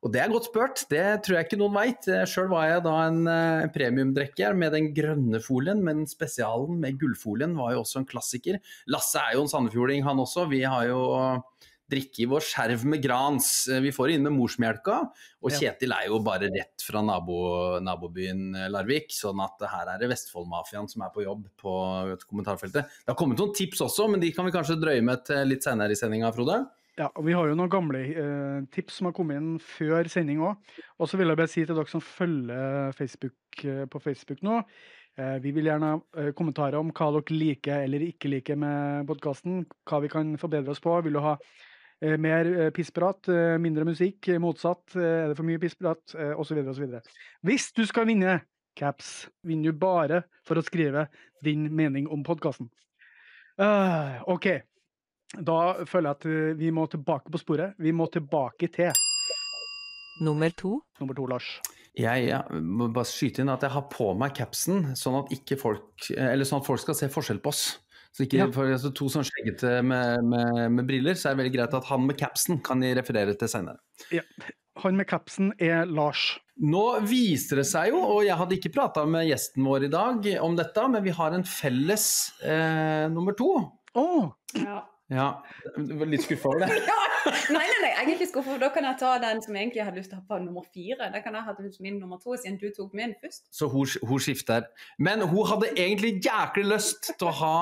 [0.03, 2.09] Og det er godt spurt, det tror jeg ikke noen veit.
[2.27, 6.99] Sjøl var jeg da en, en eh, premiumdrekker med den grønne folien, men spesialen med
[6.99, 8.59] gullfolien var jo også en klassiker.
[8.91, 10.49] Lasse er jo en sandefjording, han også.
[10.51, 11.05] Vi har jo
[11.93, 13.53] drikke i vår skjerv med Grans.
[13.85, 14.99] Vi får det inn med morsmelka.
[15.45, 17.39] Og Kjetil er jo bare rett fra nabo,
[17.85, 21.75] nabobyen Larvik, sånn at her er det Vestfoldmafiaen som er på jobb på
[22.27, 22.91] kommentarfeltet.
[23.03, 25.67] Det har kommet noen tips også, men de kan vi kanskje drøye med til litt
[25.67, 26.65] senere i sendinga, Frode?
[26.99, 30.43] Ja, og Vi har jo noen gamle eh, tips som har kommet inn før sending
[30.45, 30.59] òg.
[31.01, 34.59] Og så vil jeg bare si til dere som følger Facebook eh, på Facebook nå,
[35.17, 39.09] eh, vi vil gjerne ha eh, kommentarer om hva dere liker eller ikke liker med
[39.09, 39.63] podkasten.
[39.89, 40.99] Hva vi kan forbedre oss på.
[41.07, 43.33] Vil du ha eh, mer eh, pissprat,
[43.65, 44.93] mindre musikk, motsatt?
[44.93, 46.05] er det for mye pissprat?
[46.13, 46.61] Eh, osv.
[46.75, 46.99] osv.
[47.41, 48.43] Hvis du skal vinne
[48.77, 51.07] caps, vinner du bare for å skrive
[51.45, 52.69] din mening om podkasten.
[53.61, 54.49] Uh, OK.
[55.39, 57.77] Da føler jeg at eh, vi må tilbake på sporet.
[57.81, 58.93] Vi må tilbake til
[60.23, 60.77] Nummer to.
[61.01, 61.47] Nummer to, Lars.
[61.99, 65.57] Jeg, jeg må bare skyte inn at jeg har på meg capsen, sånn at, ikke
[65.61, 67.63] folk, eller sånn at folk skal se forskjell på oss.
[68.13, 68.47] Så ikke, Ja.
[68.53, 71.89] for altså, To sånn skjeggete med, med, med briller, så er det veldig greit at
[71.89, 73.81] han med capsen kan de referere til senere.
[74.85, 76.27] Han med capsen er Lars.
[76.61, 80.29] Nå viser det seg jo, og jeg hadde ikke prata med gjesten vår i dag
[80.45, 82.07] om dette, men vi har en felles
[82.45, 83.49] eh, nummer to.
[83.97, 84.29] Oh.
[84.61, 84.83] Ja.
[85.13, 85.29] Ja,
[85.77, 86.83] du var litt skuffa over det?
[87.55, 88.51] Nei, nei, nei, jeg er ikke skuffa.
[88.51, 90.39] for Da kan jeg ta den som jeg egentlig hadde lyst til å ha på
[90.43, 91.07] nummer fire.
[91.13, 93.45] Da kan jeg ha den som min nummer to, siden du tok min først.
[93.55, 94.67] Så hun, hun skifter.
[94.99, 97.55] Men hun hadde egentlig jæklig lyst til å ha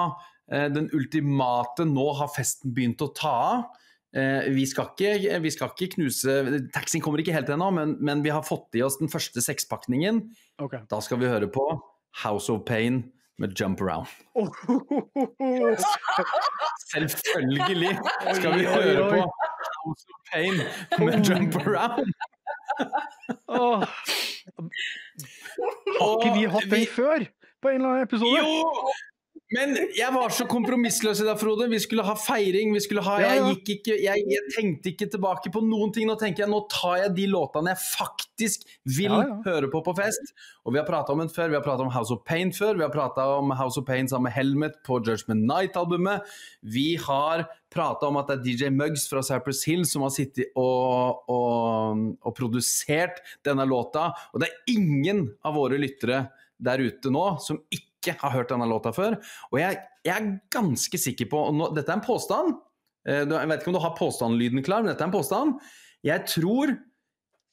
[0.49, 3.69] eh, den ultimate 'nå har festen begynt å ta av'.
[4.17, 6.33] Eh, vi, skal ikke, vi skal ikke knuse
[6.75, 10.25] Taxien kommer ikke helt ennå, men, men vi har fått i oss den første sekspakningen.
[10.59, 10.83] Okay.
[10.91, 11.69] Da skal vi høre på
[12.25, 13.05] House of Pain
[13.41, 14.07] med Jump Around.
[16.93, 17.99] Selvfølgelig
[18.35, 19.21] skal vi høre på
[19.77, 20.55] House of Pain
[20.99, 22.13] med Jump Around.
[26.01, 27.19] Har ikke vi hatt den før?
[27.63, 28.39] På en eller annen episode?
[28.41, 28.49] Jo!
[29.51, 31.67] Men jeg var så kompromissløs i dag, Frode.
[31.73, 32.71] Vi skulle ha feiring.
[32.71, 36.07] Vi skulle ha, jeg, ikke, jeg, jeg tenkte ikke tilbake på noen ting.
[36.07, 39.39] Nå tenker jeg, nå tar jeg de låtene jeg faktisk vil Ja, ja.
[39.49, 40.31] høre på på fest.
[40.63, 41.51] Og vi har prata om den før.
[41.51, 42.79] Vi har prata om House of Pain før.
[42.79, 46.31] Vi har prata om House of Pain sammen med Helmet på Judgment Night-albumet.
[46.63, 50.55] Vi har prata om at det er DJ Muggs fra Cypress Hill som har sittet
[50.59, 54.13] og, og, og produsert denne låta.
[54.31, 56.29] Og det er ingen av våre lyttere
[56.61, 59.19] der ute nå som ikke har hørt denne låta før.
[59.53, 62.55] Og jeg, jeg er ganske sikker på nå, Dette er en påstand.
[63.09, 65.59] Eh, Jeg vet ikke om du har påstandlyden klar, men dette er en påstand.
[66.07, 66.73] Jeg tror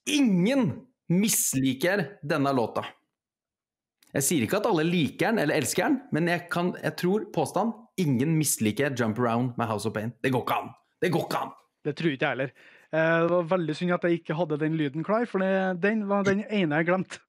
[0.08, 0.70] ingen
[1.12, 2.86] misliker denne låta.
[4.16, 7.26] Jeg sier ikke at alle liker den eller elsker den, men jeg, kan, jeg tror
[7.36, 10.14] påstand ingen misliker Jump Around med House of Pain.
[10.24, 10.72] Det går ikke an!
[11.04, 11.52] Det går ikke an!
[11.86, 12.52] Det tror ikke jeg heller.
[12.96, 15.44] Eh, Det var veldig synd at jeg ikke hadde den lyden klar, for
[15.84, 17.20] den var den ene jeg glemte.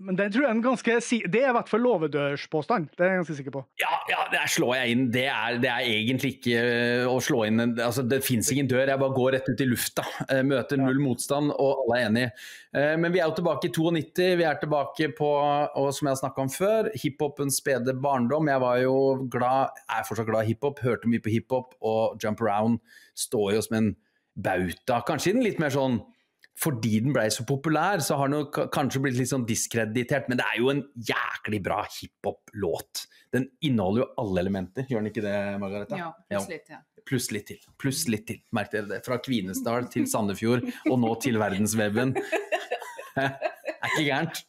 [0.00, 0.94] Men den tror jeg er en ganske
[1.32, 2.88] Det er i hvert fall låvedørspåstand.
[2.96, 3.62] Det er jeg ganske sikker på.
[3.82, 5.04] Ja, ja, der slår jeg inn.
[5.12, 8.70] Det er, det er egentlig ikke øh, å slå inn en, altså, Det fins ingen
[8.70, 10.06] dør, jeg bare går rett ut i lufta.
[10.26, 12.30] Eh, Møter null motstand, og alle er enige.
[12.72, 14.28] Eh, Men vi er jo tilbake i 92.
[14.40, 18.48] Vi er tilbake på, og som jeg har snakka om før, hiphopens spede barndom.
[18.52, 18.94] Jeg var jo
[19.32, 22.80] glad, er fortsatt glad i hiphop, hørte mye på hiphop, og Jump Around
[23.18, 23.92] står jo som en
[24.40, 25.02] bauta.
[25.06, 26.00] Kanskje i den litt mer sånn
[26.60, 30.40] fordi den ble så populær, så har den jo kanskje blitt litt sånn diskreditert, men
[30.40, 33.06] det er jo en jæklig bra hiphop-låt.
[33.32, 36.00] Den inneholder jo alle elementer, gjør den ikke det, Margareta?
[36.00, 36.62] Ja, plutselig.
[36.68, 36.82] Ja.
[37.10, 37.60] Pluss litt til.
[37.80, 38.42] Pluss litt til.
[38.54, 39.00] Merk dere det.
[39.06, 42.12] Fra Kvinesdal til Sandefjord, og nå til verdensveven.
[43.16, 44.44] er ikke gærent.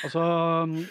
[0.00, 0.22] Altså,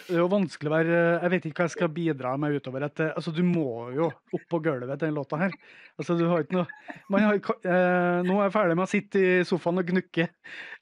[0.06, 2.84] det er jo vanskelig å være Jeg vet ikke hva jeg skal bidra med utover.
[2.86, 5.54] At, eh, altså, du må jo opp på gulvet til den låta her.
[5.98, 6.66] Altså, du har ikke noe
[7.10, 10.28] man har, eh, Nå er jeg ferdig med å sitte i sofaen og gnukke.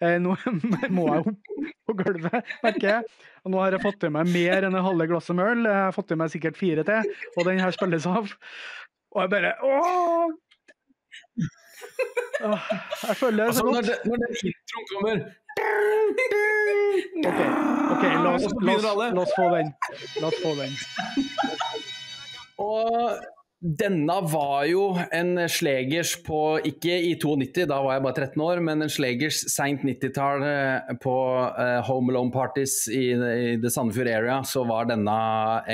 [0.04, 0.36] Eh, nå
[0.96, 3.16] må jeg opp på gulvet, merker jeg.
[3.44, 5.64] Og nå har jeg fått i meg mer enn en halve glass med øl.
[5.70, 8.28] Jeg har fått i meg sikkert fire til, og den her spilles av.
[9.14, 10.36] Og jeg bare Åh!
[12.38, 13.86] Jeg føler det Altså, så når, godt.
[13.86, 15.22] det, når den introen kommer
[17.28, 17.40] OK,
[17.90, 19.72] ok, la oss, la, oss, la oss få den.
[20.20, 20.72] La oss få den.
[22.58, 23.18] Og
[23.58, 28.60] denne var jo en slegers på, ikke i 92, da var jeg bare 13 år,
[28.62, 31.14] men en slegers seint 90-tall eh, på
[31.56, 34.36] uh, Home Alone Parties i, i The Sandefjord area.
[34.46, 35.16] Så var denne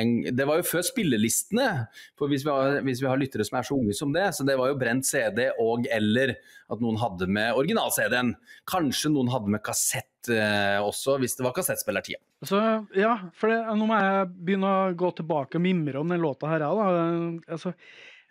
[0.01, 1.68] en Det var jo før spillelistene,
[2.16, 4.49] for hvis vi, har, hvis vi har lyttere som er så unge som det, så
[4.49, 6.38] det var jo brent CD og eller
[6.73, 8.33] at noen hadde med original-CD-en.
[8.70, 12.21] Kanskje noen hadde med kassett eh, også, hvis det var kassettspillertida.
[12.45, 12.61] Så,
[12.99, 16.51] ja, for det, nå må jeg begynne å gå tilbake og mimre om den låta
[16.51, 16.65] her.
[16.65, 16.91] Da.
[17.57, 17.75] Altså,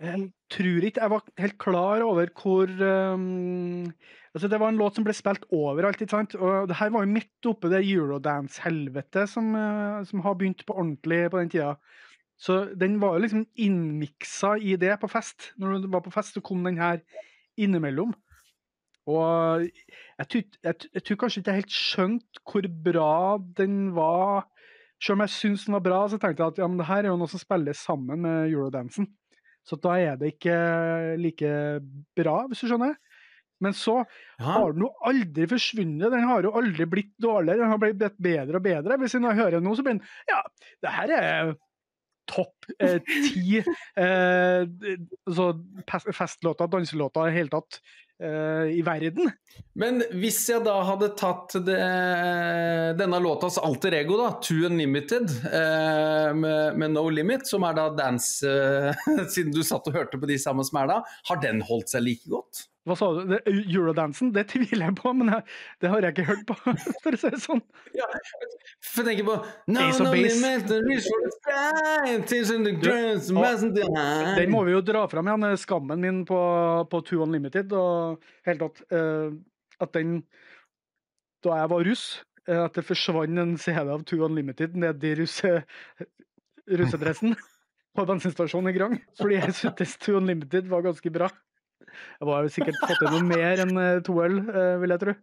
[0.04, 3.92] jeg tror ikke jeg var helt klar over hvor um,
[4.34, 6.02] altså Det var en låt som ble spilt overalt.
[6.02, 6.36] ikke sant?
[6.36, 10.76] Og det her var jo midt oppe det eurodance-helvetet som, eh, som har begynt på
[10.76, 11.76] ordentlig på den tida.
[12.42, 15.54] Så den var jo liksom innmiksa i det på fest.
[15.62, 17.00] Når du var på fest, så kom den her
[17.56, 18.16] innimellom.
[19.10, 23.16] Og jeg tror, jeg, jeg tror kanskje ikke jeg helt skjønte hvor bra
[23.58, 24.46] den var.
[25.04, 27.04] Selv om jeg syntes den var bra, så tenkte jeg at ja, men det her
[27.04, 29.10] er jo noe som spiller sammen med eurodansen.
[29.68, 30.56] Så da er det ikke
[31.20, 31.52] like
[32.16, 32.96] bra, hvis du skjønner.
[33.64, 34.02] Men så
[34.44, 36.12] har den jo aldri forsvunnet.
[36.12, 37.62] Den har jo aldri blitt dårligere.
[37.62, 38.98] Den har blitt bedre og bedre.
[39.00, 40.42] Hvis jeg hører den nå, så blir den Ja,
[40.84, 41.54] det her er
[42.30, 47.80] topp eh, ti eh, eh, festlåter, danselåter i det hele tatt
[48.24, 49.32] i verden.
[49.78, 51.80] Men hvis jeg da hadde tatt det,
[53.00, 57.88] denne låtas alter ego, da, To Unlimited, eh, med, med No Limit, som er da
[57.98, 61.64] dance eh, Siden du satt og hørte på de samme som er da, har den
[61.66, 62.68] holdt seg like godt?
[62.84, 63.22] Hva sa du?
[63.30, 65.46] Det, Eurodansen, det tviler jeg på, men jeg,
[65.80, 66.56] det har jeg ikke hørt på,
[67.04, 67.62] for å si det sånn.
[67.96, 68.08] Ja,
[68.84, 69.38] for jeg tenker på
[69.72, 70.12] no, no.
[74.36, 76.42] Den må vi jo dra fram igjen, eh, skammen min på,
[76.92, 77.72] på Two Unlimited.
[77.72, 78.20] Og
[78.50, 79.32] helt tatt eh,
[79.84, 80.20] at den
[81.44, 82.04] Da jeg var russ,
[82.50, 85.56] eh, at det forsvant en CD av Two Unlimited nedi russe,
[86.68, 87.36] russedressen
[87.96, 89.00] på bensinstasjonen i Grang.
[89.20, 91.32] Fordi jeg syntes Two Unlimited var ganske bra.
[91.86, 95.16] Jeg var sikkert fått i noe mer enn eh, to øl, eh, vil jeg tro.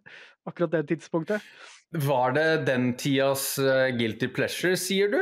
[0.51, 1.47] Akkurat det tidspunktet.
[2.07, 5.21] Var det den tidas eh, guilty pleasure, sier du?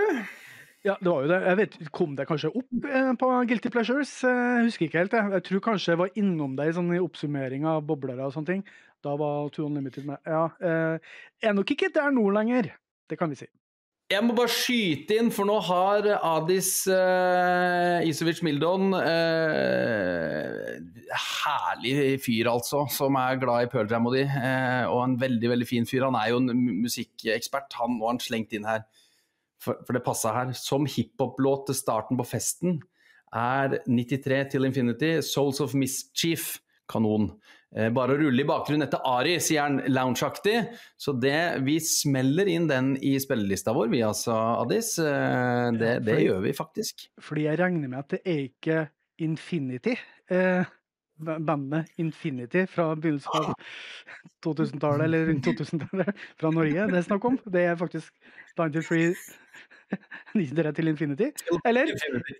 [0.86, 1.38] Ja, det var jo det.
[1.42, 2.88] Jeg vet, Kom det kanskje opp
[3.20, 4.12] på Guilty Pleasures?
[4.22, 5.16] Jeg husker ikke helt.
[5.16, 8.36] Jeg, jeg tror kanskje jeg var innom det i sånn i oppsummering av boblere og
[8.36, 8.62] sånne ting.
[9.04, 10.22] Da var Two Unlimited med.
[10.22, 12.70] Ja, jeg er nok ikke der nå lenger.
[13.10, 13.50] Det kan vi si.
[14.08, 20.78] Jeg må bare skyte inn, for nå har Adis eh, Isovic Mildon eh,
[21.12, 24.22] Herlig fyr, altså, som er glad i Pearl Jam og de.
[24.24, 26.06] eh, og en veldig veldig fin fyr.
[26.06, 28.86] Han er jo en musikkekspert, han og han slengt inn her.
[29.60, 30.56] For, for det passa her.
[30.56, 32.80] Som hiphop-låt til starten på festen
[33.36, 36.54] er 93 til Infinity, Souls of Mischief,
[36.88, 37.34] kanon.
[37.76, 40.56] Eh, bare å rulle i bakgrunnen etter Ari, sier han loungeaktig.
[40.96, 44.94] Så det, vi smeller inn den i spillelista vår, vi altså, Addis.
[44.96, 45.12] Det,
[45.76, 47.08] det, det fordi- gjør vi faktisk.
[47.20, 48.80] Fordi jeg regner med at det er ikke
[49.20, 49.96] Infinity.
[50.30, 50.64] Eh,
[51.18, 53.52] bandet Infinity fra begynnelsen av
[54.46, 57.38] 2000-tallet, eller rundt 2000-tallet, fra Norge det er snakk om.
[57.52, 58.14] Det er faktisk
[58.56, 59.16] 93
[60.36, 61.30] 93 til Infinity.
[61.66, 61.90] Eller?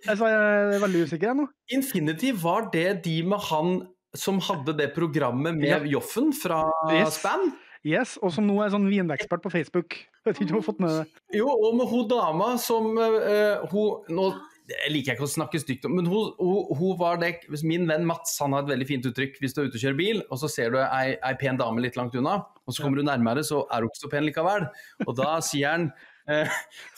[0.08, 1.46] Altså, jeg er veldig usikker jeg nå.
[1.74, 3.80] Infinity, var det de med han
[4.16, 5.80] som hadde det programmet med Ja.
[5.98, 7.18] Joffen fra Yes.
[7.20, 7.52] Span?
[7.86, 9.94] Yes, og som nå er sånn vinekspert på Facebook.
[10.26, 11.04] Vet ikke om du har fått med det.
[11.38, 14.32] Jo, og med hun dama som uh, hun, Nå
[14.68, 17.30] jeg liker jeg ikke å snakke stygt om, men hun, hun, hun var det
[17.64, 19.96] Min venn Mats han har et veldig fint uttrykk hvis du er ute og kjører
[19.96, 23.00] bil, og så ser du ei, ei pen dame litt langt unna, og så kommer
[23.00, 24.68] du nærmere, så er hun ikke så pen likevel.
[25.06, 25.88] Og da sier han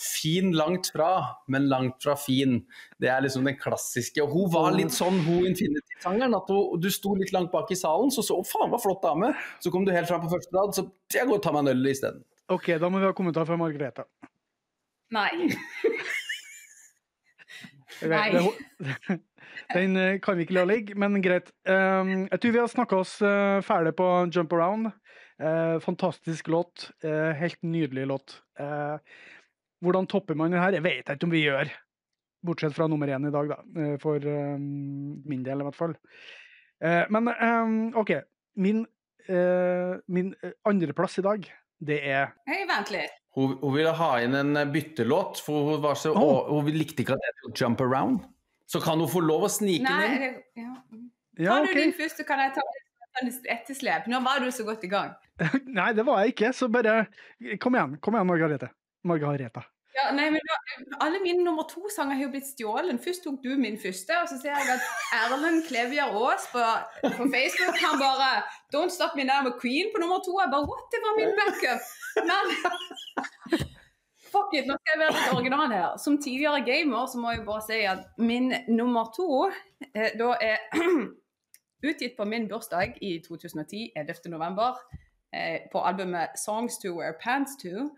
[0.00, 1.10] fin langt fra,
[1.48, 2.58] men langt fra fin.
[3.00, 4.22] Det er liksom den klassiske.
[4.24, 7.78] Og hun var litt sånn, hun Infinity-sangeren, at hun, du sto litt langt bak i
[7.78, 9.32] salen, så så faen, hva flott dame.
[9.62, 11.72] Så kom du helt fram på første rad, så jeg går og tar meg en
[11.76, 12.24] øl isteden.
[12.50, 14.08] OK, da må vi ha kommentar fra Margrethe.
[15.14, 15.30] Nei.
[18.00, 19.20] Det-
[19.74, 21.50] Den eh, kan vi ikke la ligge, men greit.
[21.68, 24.90] Um, jeg tror vi har snakka oss uh, ferdig på Jump Around.
[25.40, 26.90] Eh, fantastisk låt.
[27.04, 28.42] eh, helt nydelig låt.
[28.58, 28.96] Eh,
[29.80, 30.72] hvordan topper man det her?
[30.72, 31.70] Jeg vet ikke om vi gjør.
[32.44, 33.56] Bortsett fra nummer én i dag, da.
[34.00, 35.94] for um, min del, i hvert fall.
[36.80, 38.12] Eh, men um, OK.
[38.56, 38.86] Min,
[39.28, 41.44] uh, min andreplass i dag,
[41.80, 43.12] det er Hei, vent litt.
[43.36, 46.48] Hun, hun ville ha inn en byttelåt, for hun, var så, oh.
[46.48, 48.24] hun, hun likte ikke at det het Jump Around.
[48.68, 50.20] Så kan hun få lov å snike Nei, inn.
[50.20, 50.74] det, ja.
[51.40, 51.84] Ja, Tar du okay.
[51.86, 52.64] din først, så kan jeg ta
[53.50, 54.06] etterslep.
[54.10, 55.12] Nå var du så godt i gang.
[55.78, 57.04] Nei, det var jeg ikke, så bare
[57.62, 58.70] Kom igjen, kom igjen, Margarete.
[59.08, 59.64] Margareta.
[59.90, 60.56] Ja, nei, men da,
[61.02, 63.00] Alle mine nummer to-sanger har jo blitt stjålet.
[63.02, 66.62] Først tok du min første, og så ser jeg at Erlend Klevjar Aas på,
[67.02, 68.30] på Facebook han bare
[68.70, 70.36] 'Don't Stop Me Now' med Queen på nummer to.
[70.38, 70.86] Jeg bare What?
[70.94, 71.82] Det var min backup!
[72.30, 72.44] Men
[74.30, 75.96] Fuck it, nå skal jeg være litt original her.
[75.98, 79.48] Som tidligere gamer så må jeg bare si at min nummer to
[79.90, 80.62] eh, da er
[81.82, 84.14] utgitt på min bursdag i 2010, 11.
[84.26, 84.78] november,
[85.34, 87.90] eh, på albumet 'Songs to Wear Pants To'.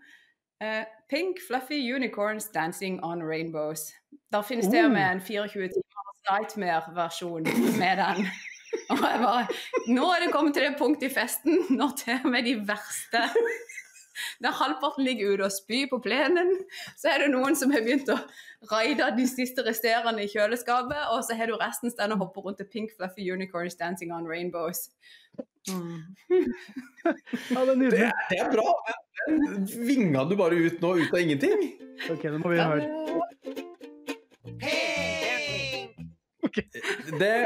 [0.61, 3.93] Eh, Pink Fluffy Unicorns Dancing on Rainbows.
[4.31, 7.43] Der finnes det med en 24 timers Nightmare-versjon
[7.81, 8.25] med den.
[8.89, 9.47] Og jeg bare
[9.87, 13.19] Nå er det kommet til det punktet i festen når til og med de verste
[14.43, 16.51] Der halvparten ligger ute og spyr på plenen,
[16.99, 18.17] så er det noen som har begynt å
[18.71, 22.61] raide de siste resterende i kjøleskapet, og så har du resten stående og hopper rundt
[22.61, 24.89] til Pink Fluffy Unicorns Dancing on Rainbows.
[25.69, 26.03] Mm.
[27.03, 28.69] Ja, det er Det, er- det er bra,
[29.27, 31.65] men den vinga du bare ut nå, ut av ingenting.
[32.11, 32.87] OK, nå må vi høre.
[37.19, 37.45] Det,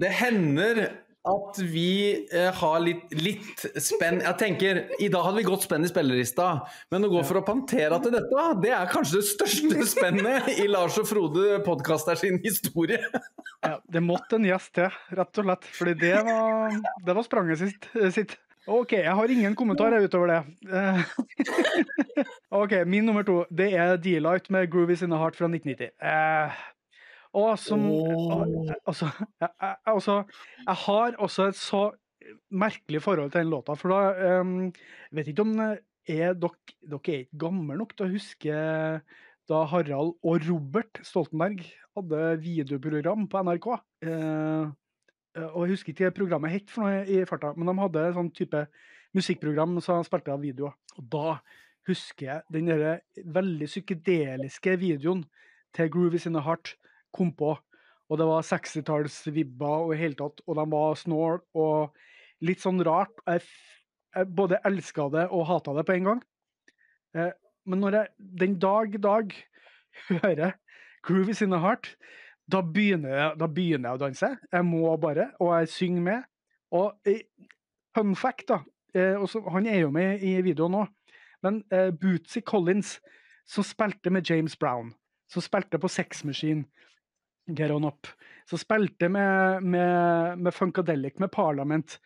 [0.00, 0.80] det hender
[1.24, 5.86] at vi eh, har litt, litt spenn Jeg tenker, I dag hadde vi godt spenn
[5.86, 6.48] i spillerlista,
[6.92, 10.68] men å gå for å Pantera til dette, det er kanskje det største spennet i
[10.68, 13.00] Lars og Frode podkaster sin historie.
[13.64, 15.68] Ja, det måtte en gjest til, rett og slett.
[15.78, 17.88] Fordi det var, det var spranget sitt.
[18.12, 18.36] sitt.
[18.64, 20.38] OK, jeg har ingen kommentarer utover det.
[20.72, 21.00] Eh,
[22.60, 25.92] OK, min nummer to det er D-Light med 'Groovies in A Heart' fra 1990.
[26.00, 26.62] Eh,
[27.34, 27.82] og som
[28.86, 29.10] altså,
[29.42, 30.22] jeg, jeg, altså,
[30.66, 31.82] jeg har også et så
[32.54, 34.72] merkelig forhold til den låta, for da um,
[35.14, 35.76] Vet ikke om eh,
[36.10, 38.56] er dere, dere er ikke gamle nok til å huske
[39.50, 41.60] da Harald og Robert Stoltenberg
[41.94, 43.68] hadde videoprogram på NRK.
[44.06, 44.64] Eh,
[45.36, 48.16] eh, og jeg husker ikke programmet het for noe i farta, men de hadde en
[48.18, 48.64] sånn type
[49.14, 50.74] musikkprogram som spilte av videoer.
[50.98, 51.36] Og da
[51.88, 53.04] husker jeg den der
[53.36, 55.26] veldig psykedeliske videoen
[55.76, 56.74] til Groove is in the Heart
[57.14, 57.54] kom på.
[58.10, 62.82] Og det var 60-tallsvibber og i hele tatt, og de var snål og litt sånn
[62.84, 63.14] rart.
[63.24, 63.46] Jeg,
[64.14, 66.20] jeg både elska det og hata det på en gang.
[67.16, 67.32] Eh,
[67.64, 68.12] men når jeg
[68.44, 69.32] den dag i dag
[70.10, 70.54] hører
[71.04, 71.94] Groove is in the Heart,
[72.50, 74.30] da begynner, jeg, da begynner jeg å danse.
[74.52, 76.30] Jeg må bare, og jeg synger med.
[76.76, 77.24] Og eh,
[77.96, 78.60] fun fact, da.
[78.94, 80.84] Eh, også, han er jo med i videoen nå.
[81.44, 82.98] Men eh, Bootsy Collins,
[83.48, 84.92] som spilte med James Brown,
[85.28, 86.64] som spilte på Sex Machine,
[87.46, 88.06] Get On Up,
[88.48, 91.98] som spilte med, med, med Funkadelic, med Parliament.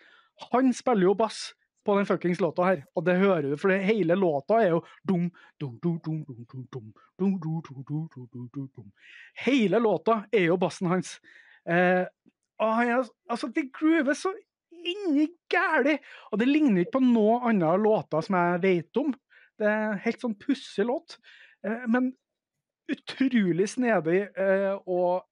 [0.51, 1.55] Han spiller jo bass
[1.87, 5.31] på den fuckings låta her, og det hører du, for hele låta er jo dum,
[5.61, 6.45] dum, dum, dum, dum,
[8.77, 8.93] dum.
[9.47, 11.21] Hele låta er jo bassen hans.
[11.65, 12.05] Eh,
[12.61, 14.35] han, altså, det groover så
[14.85, 15.97] inni gæli!
[16.33, 19.15] Og det ligner ikke på noen andre låter som jeg vet om.
[19.59, 21.17] Det er en helt sånn pussig låt.
[21.67, 22.13] Eh, men
[22.93, 25.27] utrolig snedig eh, og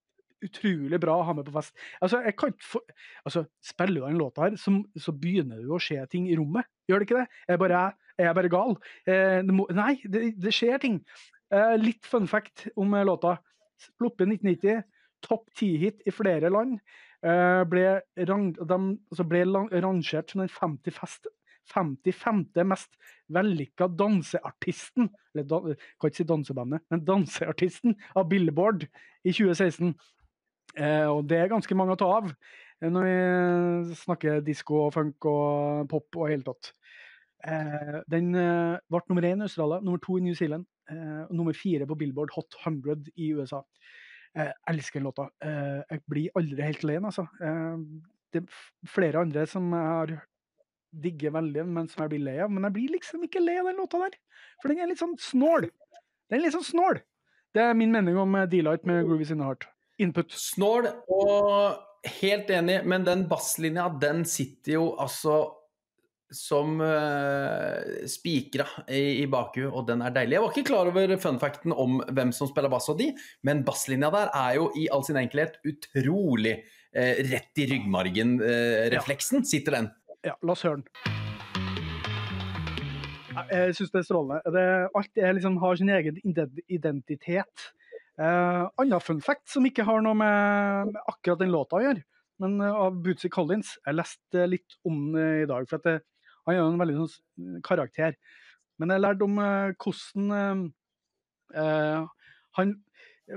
[0.44, 1.74] utrolig bra å ha med på fest.
[2.04, 2.82] Altså, jeg kan ikke få,
[3.28, 6.68] altså, Spiller du den låta her, så, så begynner du å skje ting i rommet.
[6.90, 7.40] Gjør det ikke det?
[7.48, 8.76] Jeg bare, er jeg bare gal?
[9.08, 11.00] Eh, det må, nei, det, det, skjer ting.
[11.54, 13.36] Eh, litt fun fact om eh, låta.
[14.00, 14.84] Ploppe 1990,
[15.24, 16.78] topp ti-hit i flere land.
[17.26, 17.86] Eh, ble,
[18.28, 18.78] rang, de,
[19.10, 19.42] altså ble
[19.72, 21.28] rangert som den 50 fest,
[21.72, 22.44] 55.
[22.66, 22.98] mest
[23.32, 25.60] vellykka danseartisten eller da,
[26.00, 28.86] kan ikke si dansebandet, men danseartisten av Billboard
[29.26, 29.94] i 2016.
[30.76, 34.94] Eh, og det er ganske mange å ta av eh, når vi snakker disko og
[34.96, 36.72] funk og pop og hele tatt.
[37.46, 41.34] Eh, den eh, ble nummer én i Australia, nummer to i New Zealand eh, og
[41.36, 43.62] nummer fire på Billboard Hot 100 i USA.
[44.36, 45.30] Jeg elsker den låta.
[45.40, 47.24] Eh, jeg blir aldri helt alene, altså.
[48.34, 50.16] det er flere andre som jeg har
[50.90, 52.52] digger veldig, men som jeg blir lei av.
[52.52, 54.18] Men jeg blir liksom ikke lei av den låta der,
[54.62, 55.68] for den er litt sånn snål.
[56.30, 57.02] Den er litt sånn snål.
[57.56, 59.68] Det er min mening om Delight med Groovy in Heart
[60.02, 60.32] input.
[60.36, 65.38] Snål og helt enig, men den basslinja, den sitter jo altså
[66.34, 70.34] som uh, spikra i, i bakhuet, og den er deilig.
[70.36, 73.12] Jeg var ikke klar over funfacten om hvem som spiller bass og de,
[73.46, 79.48] men basslinja der er jo i all sin enkelhet utrolig uh, rett i ryggmargen-refleksen, uh,
[79.54, 79.88] sitter den.
[80.26, 80.88] Ja, la oss høre den.
[83.52, 84.52] Jeg syns det er strålende.
[84.54, 84.64] Det,
[84.98, 87.66] alt er liksom, har sin egen identitet.
[88.18, 92.02] Eh, Anna fun fact som ikke har noe med, med akkurat den låta å gjøre,
[92.42, 93.74] men uh, av Bootsy Collins.
[93.84, 96.00] Jeg leste litt om den i dag, for det,
[96.46, 98.16] han er jo en veldig sånn karakter.
[98.80, 100.32] Men jeg lærte om eh, hvordan
[101.54, 102.02] eh,
[102.58, 102.74] han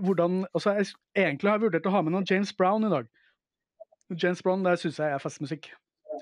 [0.04, 0.86] hvordan, altså jeg,
[1.18, 3.08] Egentlig har jeg vurdert å ha med noen James Brown i dag.
[4.14, 5.72] James Brown det syns jeg er festmusikk.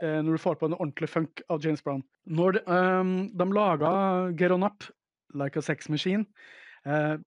[0.01, 2.03] Uh, når du får på en ordentlig funk av James Brown.
[2.29, 3.89] Når de, um, de laga
[4.37, 4.85] Get On Up,
[5.33, 6.25] Like a Sex Machine,
[6.85, 7.17] uh,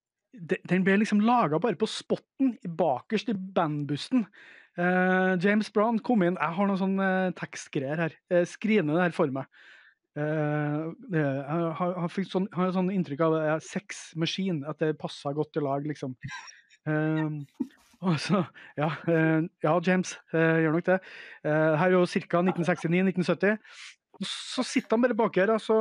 [0.69, 4.25] den ble liksom laga bare på spotten, bakerst i bandbussen.
[4.79, 8.13] Eh, James Brown kom inn Jeg har noen sånne uh, tekstgreier her.
[8.31, 9.49] Uh, skriv ned det her for meg.
[10.15, 11.25] Uh, jeg
[11.75, 15.63] har, har, sånn, har sånn inntrykk av uh, sex machine, at det passer godt i
[15.63, 16.15] lag, liksom.
[18.25, 18.39] Så,
[18.79, 18.87] ja,
[19.61, 20.95] ja, James, gjør nok det.
[21.45, 22.39] her er jo ca.
[22.41, 23.59] 1969-1970
[24.27, 25.75] så sitter han bare bak her og så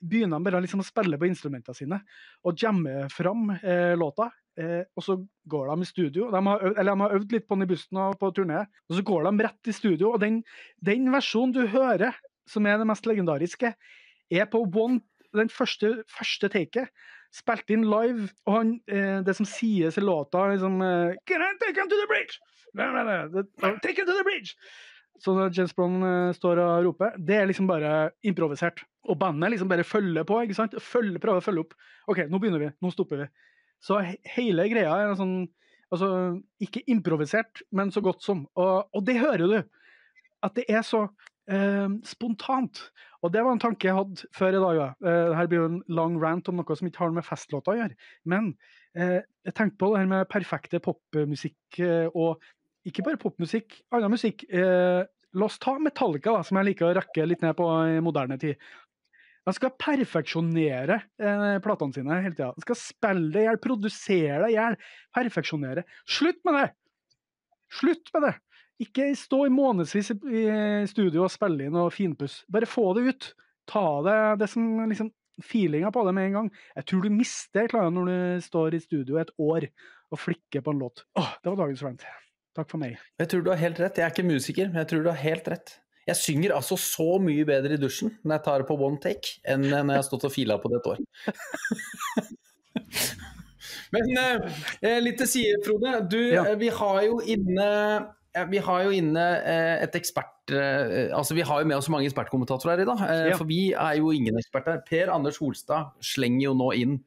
[0.00, 1.98] begynner han bare liksom å spille på instrumentene sine
[2.46, 4.30] og jamme fram eh, låta.
[4.56, 5.16] Eh, og så
[5.50, 6.28] går de i studio.
[6.32, 8.62] De har, øvd, eller de har øvd litt på den i bussen og på turné.
[8.88, 10.40] Og så går de rett i studio, og den,
[10.84, 12.16] den versjonen du hører,
[12.48, 13.74] som er det mest legendariske,
[14.30, 15.02] er på one,
[15.34, 16.94] den første, første taket.
[17.34, 21.54] Spilt inn live, og han, eh, det som sies i låta, liksom eh, Can I
[21.58, 22.38] take him to the bridge?
[22.74, 24.54] Take him to the bridge!
[25.22, 28.82] Så James Brown uh, står og roper, det er liksom bare improvisert.
[29.08, 30.40] Og bandet liksom bare følger på.
[30.42, 30.74] ikke sant?
[30.82, 31.76] Følger, prøver å følge opp.
[32.10, 32.70] OK, nå begynner vi.
[32.82, 33.28] Nå stopper vi.
[33.84, 35.44] Så he hele greia er sånn
[35.92, 36.08] altså,
[36.62, 38.46] Ikke improvisert, men så godt som.
[38.58, 39.58] Og, og det hører du.
[40.44, 41.06] At det er så
[41.50, 42.88] eh, spontant.
[43.24, 44.80] Og det var en tanke jeg hadde før i dag.
[45.00, 47.72] Uh, her blir jo en lang rant om noe som ikke har noe med festlåter
[47.72, 47.96] å gjøre.
[48.28, 48.52] Men
[48.98, 51.80] uh, jeg tenkte på det her med perfekte popmusikk
[52.12, 52.44] og
[52.84, 54.44] ikke bare popmusikk, annen musikk.
[54.52, 57.64] La oss ta Metallica, da, som jeg liker å rekke litt ned på
[57.96, 58.60] i moderne tid.
[59.44, 61.00] De skal perfeksjonere
[61.64, 62.52] platene sine hele tida.
[62.56, 64.76] De skal spille det i hjel, produsere det i hjel,
[65.16, 65.84] perfeksjonere.
[66.04, 66.68] Slutt med det!
[67.80, 68.34] Slutt med det!
[68.82, 70.44] Ikke stå i månedsvis i
[70.90, 72.40] studio og spille inn og finpuss.
[72.50, 73.28] Bare få det ut.
[73.70, 75.12] Ta det, det som liksom
[75.42, 76.48] feelinga på det med en gang.
[76.76, 79.68] Jeg tror du mister Klara, når du står i studio et år
[80.14, 81.04] og flikker på en låt.
[81.18, 82.04] Åh, det var dagens rant.
[82.54, 82.98] Takk for meg.
[83.18, 83.96] Jeg tror du har helt rett.
[83.98, 85.72] Jeg er ikke musiker, men jeg tror du har helt rett.
[86.06, 89.38] Jeg synger altså så mye bedre i dusjen når jeg tar det på one take,
[89.48, 91.00] enn når jeg har stått og fila på det et år.
[93.94, 95.94] Men eh, litt til side, Frode.
[96.10, 96.44] Du, Ja.
[96.50, 98.06] eh, vi har jo inne eh,
[98.50, 100.50] vi har jo inne eh, et ekspert...
[100.50, 103.02] eh, Altså, vi har jo med oss mange ekspertkommentatorer her i dag.
[103.08, 103.36] eh, Ja.
[103.38, 104.80] For vi er jo ingen eksperter.
[104.88, 107.00] Per Anders Holstad slenger jo nå inn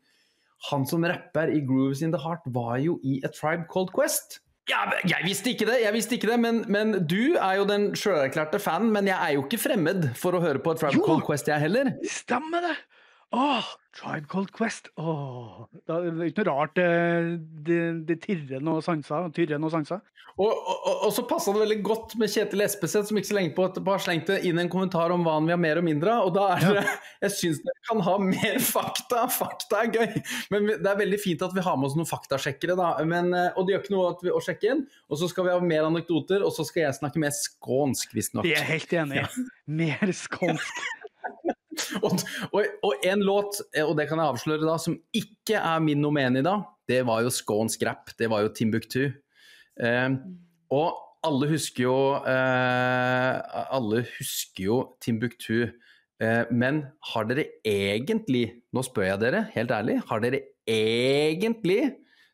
[0.71, 4.39] Han som rapper i Grooves in the Heart, var jo i A Tribe Called Quest.
[4.67, 7.91] Ja, jeg visste ikke det, jeg visste ikke det, men, men du er jo den
[7.95, 8.89] sjølerklærte fanen.
[8.91, 11.05] Men jeg er jo ikke fremmed for å høre på A Tribe Jo.
[11.05, 11.93] Called Quest, jeg heller.
[12.09, 12.73] Stemmer det!
[13.35, 14.87] Åh, Tribe Cold Quest.
[14.95, 16.91] Åh, det er ikke noe rart det,
[17.67, 19.27] det, det tirrer noe sanser.
[19.35, 19.99] Tyrrer noe sanser.
[20.37, 23.55] Og, og, og så passa det veldig godt med Kjetil Espeseth, som ikke så lenge
[23.57, 26.13] på etterpå har slengt inn en kommentar om hva han vil ha mer og mindre
[26.13, 26.29] av.
[26.29, 26.83] Og da er det
[27.25, 29.25] Jeg syns dere kan ha mer fakta.
[29.33, 30.21] Fakta er gøy.
[30.53, 32.93] Men det er veldig fint at vi har med oss noen faktasjekkere, da.
[33.09, 34.85] Men, eh, og det gjør ikke noe vi, å sjekke inn.
[35.09, 38.45] Og så skal vi ha mer anekdoter, og så skal jeg snakke mer skånsk, visstnok.
[38.45, 39.47] Det er jeg helt enig i.
[39.81, 40.83] Mer skånsk.
[42.05, 42.13] Og,
[42.51, 46.01] og, og en låt, eh, og det kan jeg avsløre da, som ikke er min
[46.03, 48.13] nomen i dag, det var jo Skåns Scrap.
[48.19, 49.03] Det var jo Timbuktu.
[49.79, 50.09] Eh,
[50.73, 51.97] og alle husker jo
[52.27, 55.67] eh, Alle husker jo Timbuktu.
[56.23, 61.81] Eh, men har dere egentlig, nå spør jeg dere helt ærlig, har dere egentlig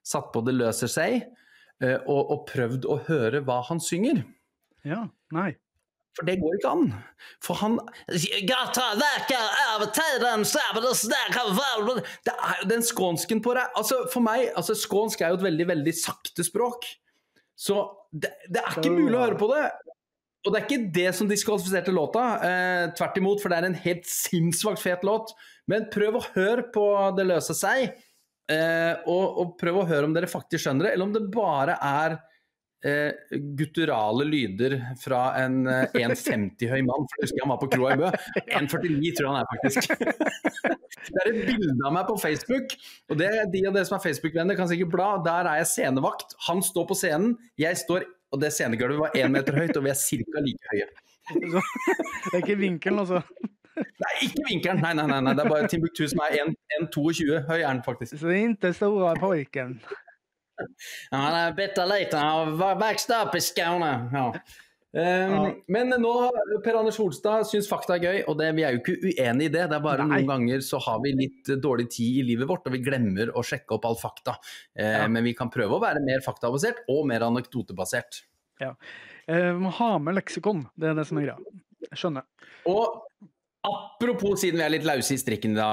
[0.03, 1.17] satt på Det løser seg
[1.83, 4.23] eh, og, og prøvd å høre hva han synger?
[4.87, 5.53] Ja, nei.
[6.13, 6.89] For det går ikke an.
[7.41, 7.77] For han
[8.47, 8.91] Gata
[9.97, 10.43] tiden,
[12.25, 15.47] Det er jo den skånsken på deg altså For meg, altså skånsk er jo et
[15.47, 16.85] veldig, veldig sakte språk.
[17.57, 19.65] Så det, det er ikke mulig å høre på det.
[20.43, 22.23] Og det er ikke det som diskvalifiserte låta.
[22.43, 25.31] Eh, tvert imot, for det er en helt sinnssvakt fet låt.
[25.71, 26.83] Men prøv å høre på
[27.15, 27.93] Det løser seg,
[28.51, 31.77] eh, og, og prøv å høre om dere faktisk skjønner det, eller om det bare
[31.79, 32.17] er
[32.87, 37.07] eh, gutturale lyder fra en eh, 1,50 høy mann.
[37.09, 38.11] For jeg husker han var på kroa i Bø.
[38.43, 39.95] 1,49 tror jeg han er faktisk.
[41.13, 42.75] det er et bilde av meg på Facebook,
[43.11, 45.13] og det, de av dere som er Facebook-venner kan sikkert bla.
[45.25, 46.37] Der er jeg scenevakt.
[46.49, 49.91] Han står på scenen, jeg står og det scenegulvet var én meter høyt, og vi
[49.93, 50.41] er ca.
[50.41, 50.87] like høye.
[52.23, 53.21] Det er ikke vinkelen, altså.
[53.77, 54.81] Nei, ikke vinkelen!
[54.81, 55.33] Nei, nei, nei, nei.
[55.37, 58.17] det er bare Timbuktu som er 1,22 høy, er den faktisk.
[58.17, 59.77] Så det er ikke store pojken.
[60.59, 62.19] Ja, han er bitter liten.
[62.19, 63.93] Han har vokst opp i Skåne.
[64.13, 64.27] Ja.
[64.93, 65.45] Um, Ja.
[65.73, 66.09] Men nå,
[66.61, 69.53] Per Anders Holstad syns fakta er gøy, og det, vi er jo ikke uenig i
[69.55, 69.63] det.
[69.71, 70.19] Det er bare Nei.
[70.19, 73.31] noen ganger så har vi litt eh, dårlig tid i livet vårt, og vi glemmer
[73.33, 74.35] å sjekke opp all fakta.
[74.77, 75.07] Uh, Ja.
[75.09, 78.21] Men vi kan prøve å være mer faktabasert og mer anekdotebasert.
[78.61, 78.75] Ja,
[79.25, 80.67] Vi må ha med leksikon.
[80.77, 81.57] Det er det som er greia.
[81.97, 82.29] Skjønner.
[82.69, 83.01] Og
[83.63, 85.67] apropos, siden vi er litt lause i strikken da,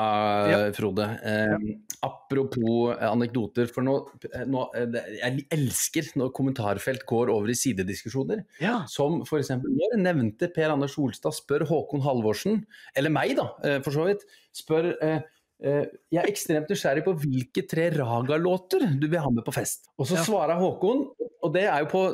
[0.51, 0.59] Ja.
[0.77, 1.07] Frode.
[1.25, 1.57] Eh,
[2.03, 3.95] Apropos eh, anekdoter, for nå,
[4.33, 8.45] eh, nå eh, Jeg elsker når kommentarfelt går over i sidediskusjoner.
[8.63, 8.85] Ja.
[8.89, 9.51] Som f.eks.
[9.61, 12.63] når nevnte Per Anders Solstad spør Håkon Halvorsen,
[12.97, 13.51] eller meg da,
[13.85, 14.25] for så vidt,
[14.57, 15.21] spør eh,
[15.61, 19.91] Jeg er ekstremt nysgjerrig på hvilke tre Raga-låter du vil ha med på fest.
[20.01, 20.25] Og så Ja.
[20.25, 21.05] svarer Håkon,
[21.43, 22.07] og det er jo på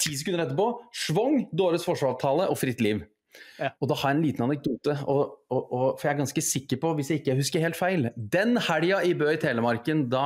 [0.00, 0.66] ti sekunder etterpå,
[1.06, 3.04] Svong, Dåres forsvarstale og Fritt liv.
[3.60, 3.70] Ja.
[3.80, 6.80] Og da har jeg en liten anekdote, og, og, og, for jeg er ganske sikker
[6.82, 10.24] på, hvis jeg ikke husker helt feil Den helga i Bø i Telemarken da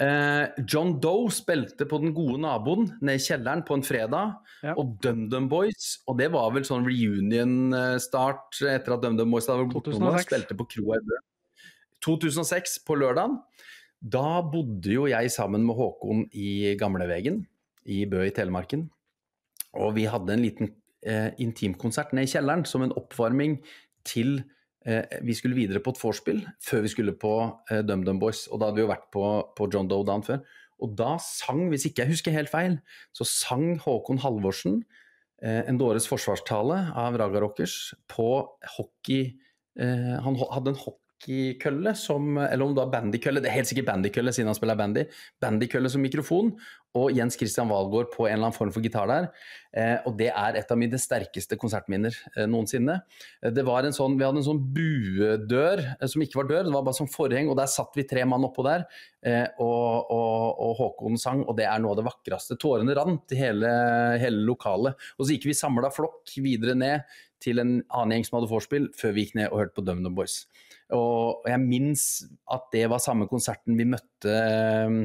[0.00, 4.74] eh, John Doe spilte på Den gode naboen nede i kjelleren på en fredag, Ja.
[4.76, 9.74] og DumDum Boys, og det var vel sånn reunion-start etter at DumDum Boys hadde vært
[9.74, 10.26] borte 2006.
[10.28, 11.20] spilte på kroa i Bø.
[12.04, 13.38] 2006, på lørdagen.
[14.00, 17.42] Da bodde jo jeg sammen med Håkon i Gamlevegen
[17.84, 18.86] i Bø i Telemarken.
[19.76, 20.70] Og vi hadde en liten
[21.06, 23.58] eh, intimkonsert ned i kjelleren som en oppvarming
[24.06, 24.40] til
[24.86, 27.34] eh, Vi skulle videre på et vorspiel før vi skulle på
[27.70, 28.46] eh, DumDum Boys.
[28.48, 29.26] Og da hadde vi jo vært på,
[29.56, 30.42] på John Doe Down før.
[30.80, 32.78] Og da sang, hvis ikke jeg husker helt feil,
[33.12, 34.80] så sang Håkon Halvorsen
[35.42, 38.30] eh, en dåres forsvarstale av Raga Rockers på
[38.76, 39.34] hockey
[39.76, 40.80] eh, Han hadde en
[41.20, 44.76] hockeykølle som Eller om det var bandykølle, det er helt sikkert bandykølle siden han spiller
[44.76, 45.06] bandy.
[45.40, 46.56] Bandykølle som mikrofon,
[46.94, 49.28] og Jens Christian Valgaard på en eller annen form for gitar der.
[49.72, 53.00] Eh, og det er et av mine sterkeste konsertminner eh, noensinne.
[53.42, 56.64] Eh, Det var en sånn, vi hadde en sånn buedør eh, som ikke var dør,
[56.66, 58.88] det var bare sånn forheng, og der satt vi tre mann oppå der.
[59.22, 62.58] Eh, og, og, og Håkon sang, og det er noe av det vakreste.
[62.58, 63.70] Tårene rant i hele,
[64.18, 64.98] hele lokalet.
[65.18, 67.06] Og så gikk vi samla flokk videre ned
[67.40, 70.18] til en annen gjeng som hadde vorspiel, før vi gikk ned og hørte på DumDum
[70.18, 70.42] Boys.
[70.96, 72.04] Og jeg minnes
[72.50, 75.00] at det var samme konserten vi møtte eh,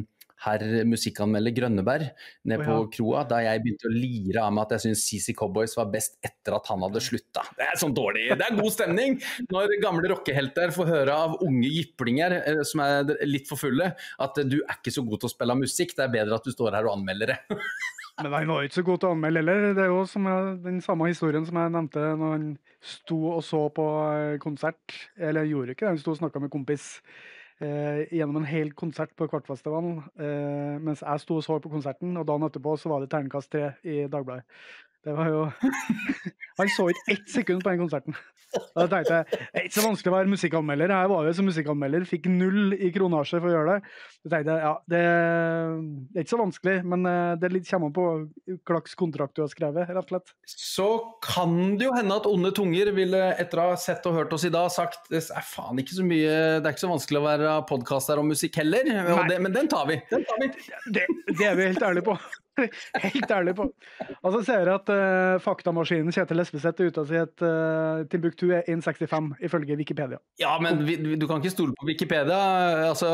[0.45, 2.07] herr musikkanmelder Grønneberg
[2.47, 2.87] nede på ja.
[2.97, 6.17] kroa, da jeg begynte å lire av meg at jeg syntes CC Cowboys var best
[6.25, 7.45] etter at han hadde slutta.
[7.57, 9.17] Det er sånn dårlig, det er god stemning
[9.53, 14.41] når gamle rockehelter får høre av unge jyplinger eh, som er litt for fulle, at
[14.43, 16.77] du er ikke så god til å spille musikk, det er bedre at du står
[16.77, 17.41] her og anmelder det.
[18.21, 19.63] Men han var ikke så god til å anmelde heller.
[19.75, 22.45] Det er jo jeg, den samme historien som jeg nevnte når han
[22.85, 24.99] sto og så på eh, konsert.
[25.19, 26.85] Eller gjorde ikke det, han sto og snakka med kompis
[27.59, 29.99] eh, gjennom en hel konsert på Kvartfestivalen.
[30.15, 33.51] Eh, mens jeg sto og så på konserten, og dagen etterpå så var det terningkast
[33.51, 34.47] tre i Dagbladet.
[35.05, 35.43] Det var jo
[36.59, 38.15] Han så ikke ett sekund på den konserten.
[38.55, 40.93] Da tenkte jeg det er ikke så vanskelig å være musikkanmelder.
[40.93, 43.93] Jeg var jo som musikkanmelder, fikk null i kronasje for å gjøre det.
[44.23, 47.97] Da tenkte jeg ja, det, er ikke så vanskelig, men eh, det er kommer an
[47.97, 48.05] på
[48.71, 50.31] slags kontrakt du har skrevet, rett og slett.
[50.47, 50.87] Så
[51.25, 54.47] kan det jo hende at onde tunger ville, etter å ha sett og hørt oss
[54.47, 56.31] i dag, sagt det er faen ikke så mye
[56.61, 58.87] Det er ikke så vanskelig å være podkaster om musikk heller,
[59.27, 59.99] det, men den tar vi.
[60.11, 60.51] Den tar vi.
[60.95, 62.19] Det, det er vi helt ærlige på.
[63.05, 63.67] Helt ærlig på.
[64.21, 68.05] Og så ser jeg at uh, faktamaskinen Kjetil Espeseth er ute og sier at uh,
[68.11, 70.21] Timbuktu er 1,65 ifølge Wikipedia.
[70.41, 72.39] Ja, men vi, du kan ikke stole på Wikipedia.
[72.89, 73.11] Altså,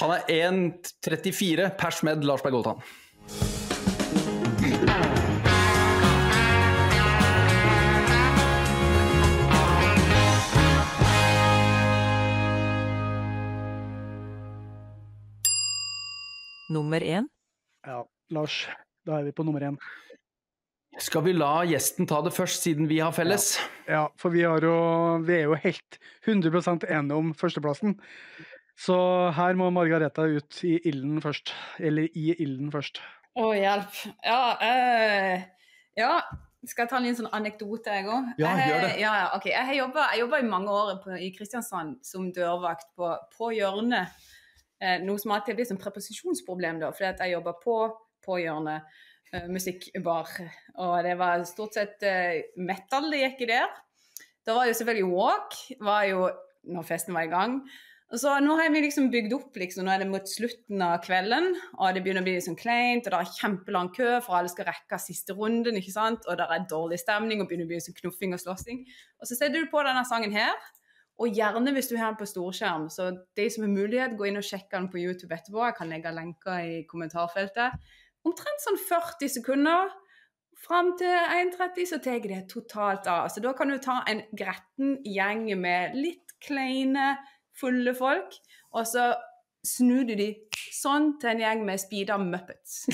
[0.00, 2.82] han er 1,34 pers med Lars Berg Goltan.
[16.72, 17.28] Nummer én.
[17.86, 18.62] Ja, Lars,
[19.06, 19.78] da er vi på nummer én.
[21.00, 23.56] Skal vi la gjesten ta det først, siden vi har felles?
[23.88, 24.74] Ja, for vi, jo,
[25.24, 27.96] vi er jo helt 100% enige om førsteplassen.
[28.78, 28.96] Så
[29.36, 31.54] her må Margareta ut i ilden først.
[31.80, 33.00] Eller i ilden først.
[33.40, 34.00] Å, hjelp.
[34.26, 35.44] Ja, øh,
[35.98, 36.14] ja.
[36.62, 38.28] Skal jeg ta en liten sånn anekdote, jeg òg?
[38.38, 38.92] Ja, gjør det.
[39.00, 39.50] Ja, okay.
[39.50, 39.80] Jeg har
[40.20, 44.12] jobba i mange år på, i Kristiansand som dørvakt på, på hjørnet.
[44.82, 47.78] Eh, noe som alltid blir som preposisjonsproblem, da, fordi at jeg jobber på,
[48.26, 48.42] på.
[49.32, 50.28] Uh, musikkbar.
[50.84, 53.70] Og det var stort sett uh, metal det gikk i der.
[54.44, 56.26] Det var jo selvfølgelig walk, var jo
[56.68, 57.54] når festen var i gang.
[58.12, 61.54] Så Nå har vi liksom bygd opp, liksom, nå er det mot slutten av kvelden,
[61.78, 64.68] og det begynner å bli liksom kleint, og det er kjempelang kø, for alle skal
[64.68, 66.28] rekke siste runden, ikke sant?
[66.28, 68.82] og det er dårlig stemning, og begynner å bli liksom knuffing og slåssing.
[69.16, 70.52] Og så setter du på denne sangen her,
[71.22, 72.88] og gjerne hvis du har den på storskjerm.
[72.90, 75.62] Så de som har mulighet, gå inn og sjekk den på YouTube etterpå.
[75.68, 77.70] Jeg kan legge lenker i kommentarfeltet.
[78.26, 79.92] Omtrent sånn 40 sekunder.
[80.62, 83.28] Fram til 1.30 så tar det totalt av.
[83.30, 87.16] Så da kan du ta en gretten gjeng med litt kleine,
[87.58, 88.34] fulle folk,
[88.74, 89.12] og så
[89.66, 90.32] snur du de
[90.74, 92.86] sånn til en gjeng med speeda muppets.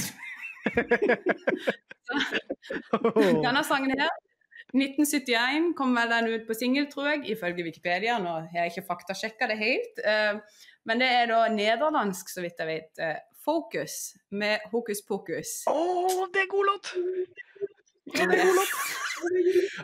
[3.44, 4.27] Denne sangen her
[4.74, 8.18] 1971 kom vel den ut på singel, tror jeg, ifølge Wikipedia.
[8.20, 10.02] Nå har jeg ikke faktasjekka det helt.
[10.04, 12.92] Eh, men det er da nederlandsk, så vidt jeg vet.
[13.00, 13.16] Eh,
[13.48, 15.62] Focus med Hokus Pokus.
[15.70, 16.90] Å, oh, det er god låt!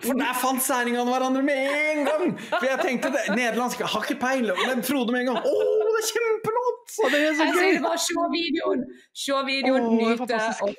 [0.04, 2.36] For der fant særingene hverandre med en gang!
[2.52, 5.40] For jeg tenkte det, nederlandsk har ikke peiling, men Frode med en gang.
[5.40, 6.96] Å, det er kjempelåt!
[7.04, 7.66] Og det er så gøy!
[7.70, 8.84] Jeg bare se videoen!
[9.24, 10.74] Se videoen, oh, nyte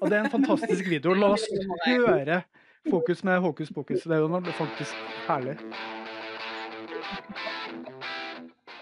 [0.00, 1.14] og det er en fantastisk video.
[1.18, 1.46] La oss
[1.84, 2.42] høre
[2.88, 4.02] Fokus med hokus pokus.
[4.02, 4.94] Det er jo faktisk
[5.28, 5.56] herlig.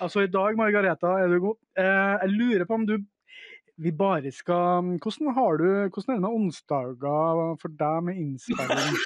[0.00, 1.56] Altså, i dag, Margareta, er du god.
[1.78, 2.98] Eh, jeg lurer på om du
[3.78, 8.98] vi bare skal Hvordan har du Hvordan er det med onsdager for deg med innspilling?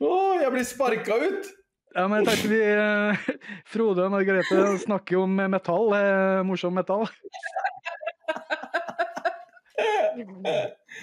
[0.00, 1.48] Oh, jeg blir sparka ut!
[1.92, 3.24] Ja, men jeg tenkte vi eh,
[3.68, 5.92] Frode og Margarete snakker om metall.
[5.92, 7.04] Eh, morsom metall.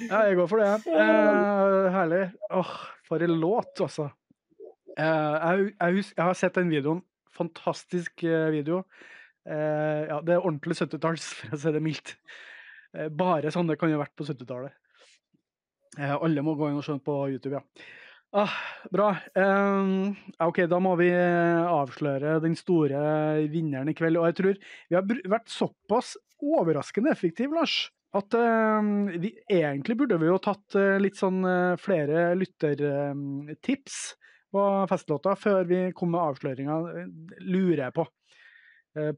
[0.08, 0.72] Ja, jeg går for det.
[0.92, 2.24] Eh, herlig.
[2.54, 2.74] Åh,
[3.08, 4.10] for en låt, altså.
[4.98, 7.04] Eh, jeg, jeg, jeg, har sett den videoen.
[7.38, 8.84] Fantastisk eh, video.
[9.48, 12.18] Eh, ja, det er ordentlig 70-talls, for å si det mildt.
[12.96, 14.76] Eh, bare sånn det kan jo ha vært på 70-tallet.
[15.98, 17.64] Eh, alle må gå inn og se på YouTube, ja.
[18.36, 18.52] Ah,
[18.92, 19.14] bra.
[20.44, 23.00] ok, da må vi avsløre den store
[23.48, 24.20] vinneren i kveld.
[24.20, 27.86] Og jeg tror vi har vært såpass overraskende effektive, Lars
[28.16, 28.82] at uh,
[29.20, 33.98] vi, egentlig burde vi jo tatt uh, litt sånn uh, flere lyttertips
[34.54, 36.78] på festlåta før vi kom med avsløringa,
[37.44, 38.06] lurer jeg på.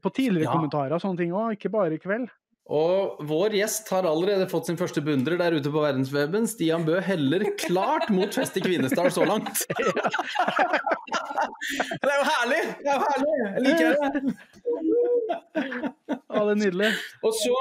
[0.02, 0.54] på tidligere ja.
[0.56, 2.26] kommentarer og sånne ting òg, ikke bare i kveld.
[2.70, 6.46] Og vår gjest har allerede fått sin første beundrer der ute på verdensweben.
[6.50, 9.64] Stian Bø heller klart mot Fest i Kvinesdal så langt.
[12.02, 12.60] det er jo herlig!
[12.78, 13.34] Det er jo herlig!
[13.40, 13.96] Jeg liker det.
[16.14, 16.92] Ja, det er nydelig.
[17.26, 17.56] Og så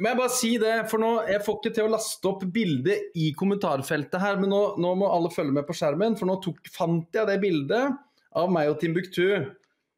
[0.00, 3.16] må jeg bare si det, for nå, Jeg får ikke til å laste opp bildet
[3.18, 6.58] i kommentarfeltet her, men nå, nå må alle følge med på skjermen, for nå tok,
[6.72, 7.98] fant jeg det bildet
[8.40, 9.26] av meg og Timbuktu.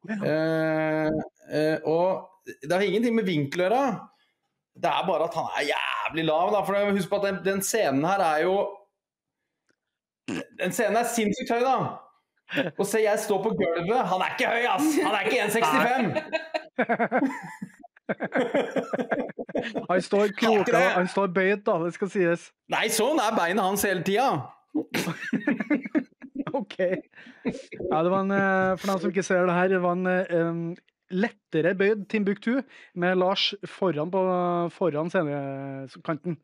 [0.09, 1.09] Eh,
[1.55, 2.07] eh, og
[2.63, 3.83] det har ingenting med vinkel å gjøre.
[4.73, 6.47] Det er bare at han er jævlig lav.
[6.55, 8.55] Da, for Husk på at den, den, scenen her er jo
[10.57, 11.77] Den scenen er sinnssykt høy, da.
[12.77, 14.07] Og se, jeg står på gulvet.
[14.09, 14.87] Han er ikke høy, ass!
[15.03, 17.79] Han er ikke 1,65!
[19.89, 22.47] Han står kroka, han står bøyd, da, det skal sies.
[22.73, 24.25] Nei, sånn er beina hans hele tida!
[26.59, 26.75] OK.
[26.81, 30.07] Ja, det var en, eh, for dem som ikke ser det her, det var en
[30.09, 30.59] en
[31.13, 32.61] lettere bøyd Timbuktu
[32.97, 34.21] med Lars foran på
[34.73, 36.39] foran scenekanten.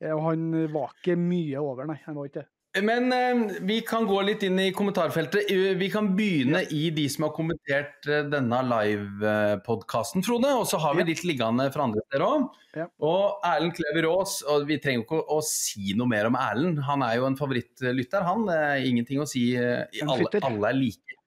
[0.00, 1.98] Eh, Og han var ikke mye over, nei.
[2.06, 2.48] Han var ikke det.
[2.82, 5.46] Men eh, vi kan gå litt inn i kommentarfeltet.
[5.50, 10.50] Eh, Vi kan begynne i de som har kommentert eh, denne livepodkasten, Frode.
[10.58, 11.06] Og så har vi Ja.
[11.12, 12.48] litt liggende fra andre steder òg.
[12.74, 12.86] Ja.
[12.98, 16.34] Og Erlend Klever Aas, og vi trenger jo ikke å, å si noe mer om
[16.34, 16.80] Erlend.
[16.88, 18.48] Han er jo en favorittlytter, han.
[18.50, 19.54] Er ingenting å si.
[19.54, 21.18] eh, Alle, alle er like.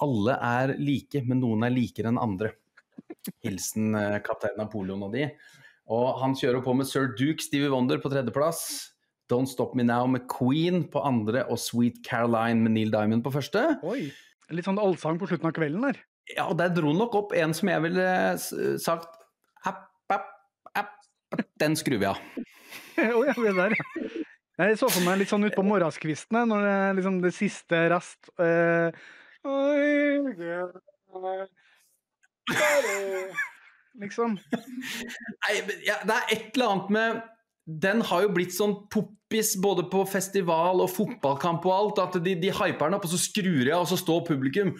[0.00, 2.54] Alle er like, men noen er likere enn andre.
[3.44, 5.26] Hilsen eh, kaptein Napoleon og de.
[5.92, 8.62] Og han kjører på med Sir Duke Stevie Wonder på tredjeplass.
[9.30, 13.32] Don't Stop Me Now med Queen på andre og Sweet Caroline med Neil Diamond på
[13.34, 13.60] første.
[13.86, 14.10] Oi.
[14.50, 15.96] Litt sånn allsang på slutten av kvelden der.
[16.34, 18.06] Ja, og der dro nok opp en som jeg ville
[18.82, 19.12] sagt
[19.66, 20.28] app, app,
[20.78, 20.92] app.
[21.62, 22.18] Den skrur vi av.
[23.16, 23.84] oh, ja, det der, ja.
[24.60, 28.28] Jeg så for meg litt sånn utpå morgenskvistene, når det er liksom det siste rast
[28.42, 28.88] eh,
[34.00, 34.36] Liksom.
[34.36, 35.54] Nei,
[35.86, 37.20] ja, det er et eller annet med
[37.82, 42.02] Den har jo blitt sånn poppis både på festival og fotballkamp og alt.
[42.02, 44.74] At de, de hyper den opp, og så skrur jeg, og så står publikum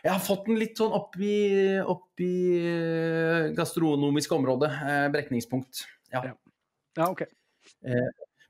[0.00, 1.36] Jeg har fått den litt sånn opp i,
[1.84, 4.70] opp i eh, gastronomisk område.
[4.70, 5.84] Eh, brekningspunkt.
[6.14, 6.24] Ja.
[6.98, 7.06] Ja.
[7.06, 7.22] OK.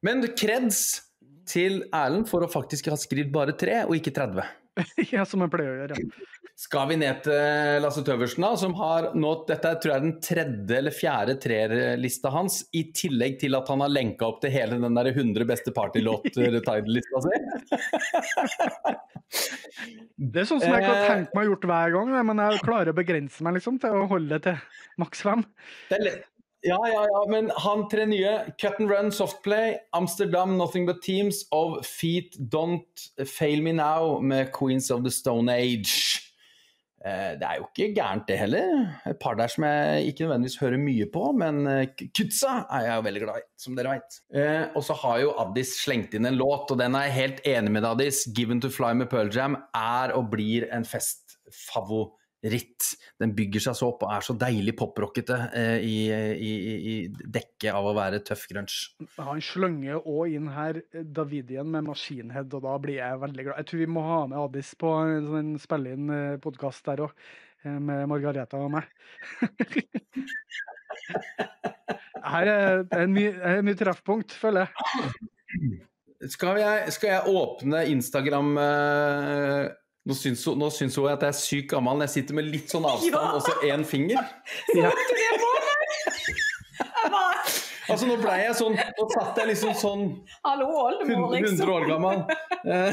[0.07, 1.11] Men kreds
[1.51, 4.57] til Erlend for å faktisk ha skrevet bare tre, og ikke 30.
[5.13, 5.99] Ja, som jeg pleier å gjøre.
[6.61, 10.17] Skal vi ned til Lasse Tøversen, da, som har nå Dette tror jeg er den
[10.21, 14.77] tredje eller fjerde treerlista hans, i tillegg til at han har lenka opp til hele
[14.83, 17.39] den der 100 beste partylåt-lista si.
[20.21, 21.07] Det er sånn som jeg har Eh.
[21.09, 24.05] tenkt meg å gjort hver gang, men jeg klarer å begrense meg liksom til å
[24.11, 24.61] holde til
[25.01, 25.47] maks fem.
[26.61, 28.35] Ja, ja, ja, men han tre nye.
[28.61, 34.53] Cut and Run, Softplay, Amsterdam, Nothing But Teams of Feet Don't Fail Me Now med
[34.53, 36.10] Queens of the Stone Age.
[37.01, 38.83] Eh, det er jo ikke gærent, det heller.
[39.09, 42.99] Et par der som jeg ikke nødvendigvis hører mye på, men eh, Kutsa er jeg
[42.99, 44.19] jo veldig glad i, som dere veit.
[44.37, 47.43] Eh, og så har jo Addis slengt inn en låt, og den er jeg helt
[47.49, 48.27] enig med Addis.
[48.29, 50.85] 'Given to Fly' med Pearl Jam er og blir en
[52.41, 52.97] festfavoritt.
[53.21, 56.53] Den bygger seg så opp og er så deilig poprockete eh, i, i,
[56.93, 58.71] i, dekket av å være tøff grunge.
[59.19, 63.59] Han slenger òg inn her Davidien med Maskinhead, og da blir jeg veldig glad.
[63.59, 67.13] Jeg tror vi må ha med Addis på en sånn spille inn podkast der òg,
[67.65, 68.89] med Margareta og meg.
[72.21, 74.71] Her er det mye, er treffpunkt, føler jeg.
[76.31, 79.71] Skal jeg, skal jeg åpne Instagram eh,
[80.09, 82.49] nå syns, hun, nå syns hun at jeg er sykt gammel når jeg sitter med
[82.51, 83.33] litt sånn avstand Ja.
[83.37, 84.23] og så én finger.
[84.81, 84.91] Ja.
[87.91, 90.03] Altså Nå blei jeg sånn Nå satt jeg liksom sånn
[90.47, 91.01] 100,
[91.35, 91.73] liksom.
[91.75, 92.23] år gammel.
[92.61, 92.93] Eh,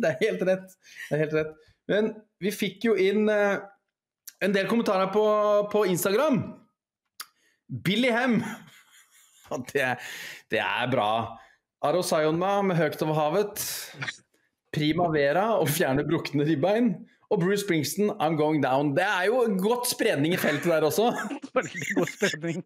[0.00, 0.70] Det er helt rett.
[1.06, 1.50] Det er helt rett.
[1.92, 2.06] Men
[2.42, 3.58] vi fikk jo inn eh,
[4.42, 5.22] en del kommentarer på,
[5.72, 6.38] på Instagram.
[7.84, 8.38] Billy Hem.
[9.70, 9.90] Det,
[10.52, 11.08] det er bra.
[11.84, 13.60] Aro Sayonma med Høgt over havet.
[14.76, 16.94] Primavera og Fjerne brukne ribbein.
[17.30, 18.92] Og Bruce Springsteen, I'm Going Down.
[18.94, 21.10] Det er jo godt spredning i feltet der også.
[21.58, 22.60] Veldig god spredning.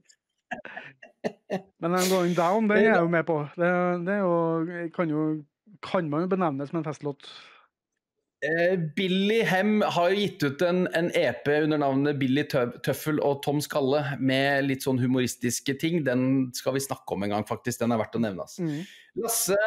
[1.80, 3.38] Men I'm Going Down, den er jeg jo med på.
[3.56, 3.70] Det,
[4.06, 4.34] det jo,
[4.96, 5.22] kan, jo,
[5.82, 7.30] kan man jo benevne som en festlåt.
[8.40, 13.42] Eh, Billy Hem har jo gitt ut en, en EP under navnet Billy Tøffel og
[13.44, 16.00] Tom Skalle med litt sånn humoristiske ting.
[16.06, 16.22] Den
[16.56, 17.82] skal vi snakke om en gang, faktisk.
[17.82, 18.46] Den er verdt å nevne.
[18.46, 18.64] Altså.
[18.64, 18.80] Mm.
[19.20, 19.58] Lasse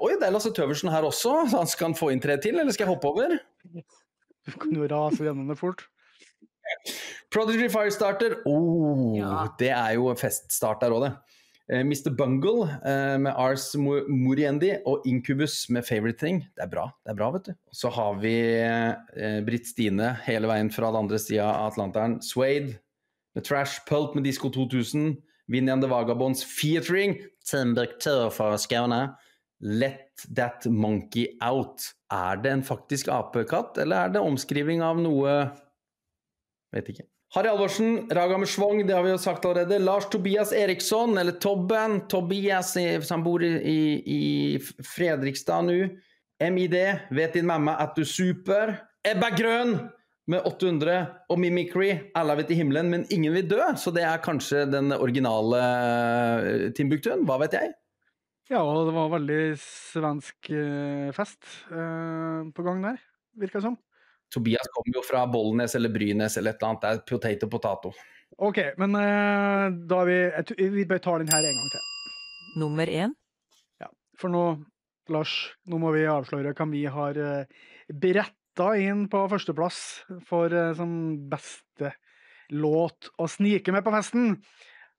[0.00, 1.34] Oi, det er Lasse Tøversen her også.
[1.50, 3.36] Så han skal han få inn tre til, eller skal jeg hoppe over?
[4.44, 5.84] Du kan jo rase gjennom det fort.
[7.34, 8.38] Prodigy Firestarter.
[8.48, 9.48] Oh, Ja.
[9.60, 11.12] Det er jo feststart der òg, det.
[11.72, 12.10] Eh, Mr.
[12.10, 16.42] Bungle eh, med Ars Moriendi og Incubus med Favorite Thing.
[16.56, 17.54] Det er bra, det er bra, vet du.
[17.72, 22.18] Så har vi eh, Britt Stine hele veien fra den andre sida av Atlanteren.
[22.24, 22.76] Swade
[23.34, 25.14] med Trash, Pulp med Disco 2000,
[25.48, 27.16] Vinny and Vagabonds featuring
[27.48, 29.14] Timbuktu fra Skåne.
[29.64, 31.94] Let That Monkey Out.
[32.12, 35.38] Er det en faktisk apekatt, eller er det omskriving av noe
[36.74, 37.04] Vet ikke.
[37.34, 39.80] Harry Alvorsen, Raga med Svong, det har vi jo sagt allerede.
[39.82, 41.96] Lars Tobias Eriksson, eller Tobben.
[42.06, 44.20] Tobias som bor i, i,
[44.86, 45.88] Fredrikstad nå.
[46.38, 46.76] MID,
[47.10, 48.76] vet din mamma at du super.
[49.02, 49.72] Ebba Grøn
[50.30, 51.88] med 800 og Mimicry.
[52.14, 53.58] Alle vil til himmelen, men ingen vil dø.
[53.82, 57.26] Så det er kanskje den originale eh, Timbuktuen.
[57.26, 57.74] Hva vet jeg?
[58.52, 63.02] Ja, og det var veldig svensk eh, fest eh, på gang der,
[63.42, 63.80] virka det som.
[64.34, 66.84] Tobias kommer jo fra Bollnes eller Brynes eller et eller annet.
[66.84, 67.92] Det er potato potato.
[68.42, 71.92] OK, men uh, da er vi jeg Vi bare tar den her en gang til.
[72.62, 73.14] Nummer én.
[74.20, 74.44] For nå,
[75.12, 75.32] Lars,
[75.66, 79.80] nå må vi avsløre hvem vi har uh, beretta inn på førsteplass
[80.28, 80.92] for uh, som
[81.30, 81.94] beste
[82.54, 84.36] låt å snike med på festen.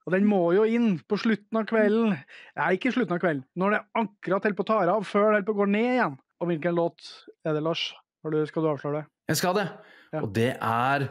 [0.05, 2.13] Og den må jo inn på slutten av kvelden.
[2.59, 3.45] Nei, ikke slutten av kvelden.
[3.57, 5.91] Når det akkurat holder på å ta av, før det holder på å gå ned
[5.95, 6.17] igjen.
[6.43, 7.07] Og hvilken låt
[7.47, 7.87] er det, Lars?
[8.31, 9.05] Du, skal du avsløre det?
[9.27, 9.67] Jeg skal det.
[10.13, 10.21] Ja.
[10.21, 11.07] Og det er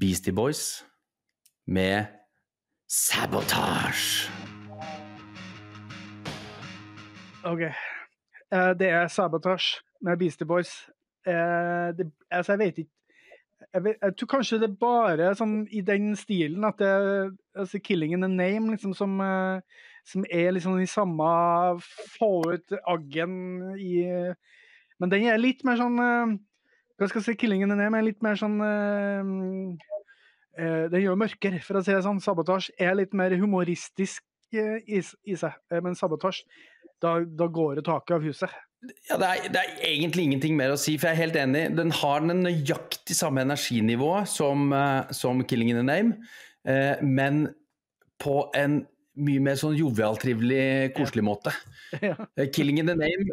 [0.00, 0.86] Beastie Boys
[1.66, 2.04] med
[2.88, 4.30] Sabotage.
[7.44, 7.60] OK.
[7.60, 10.88] Eh, det er Sabotage med Beastie Boys.
[11.26, 12.90] Eh, det, altså, jeg vet ikke
[13.72, 16.90] jeg, vet, jeg tror kanskje det er bare sånn i den stilen at det
[17.56, 19.60] altså 'Killing in the Name' liksom som, eh,
[20.04, 21.80] som er liksom i samme
[22.18, 24.04] Få ut aggen i
[25.02, 26.36] Men den er litt mer sånn eh,
[26.98, 27.38] Hva skal jeg si?
[27.44, 29.32] killingen den er, er litt mer sånn eh,
[30.58, 32.22] eh, Den gjør mørkere, for å si det sånn.
[32.22, 34.24] 'Sabotage' er litt mer humoristisk
[34.54, 36.44] i, i seg, men 'Sabotage'
[37.02, 38.52] da, da går det taket av huset.
[39.08, 41.62] Ja, det er, det er egentlig ingenting mer å si, for jeg er helt enig.
[41.76, 44.72] Den har den nøyaktig samme energinivået som,
[45.10, 46.16] som 'Killing in the Name',
[46.68, 47.48] eh, men
[48.22, 48.84] på en
[49.14, 51.52] mye mer sånn jovial, trivelig, koselig måte.
[52.02, 52.16] ja.
[52.36, 53.28] Eh, 'Killing in the Name'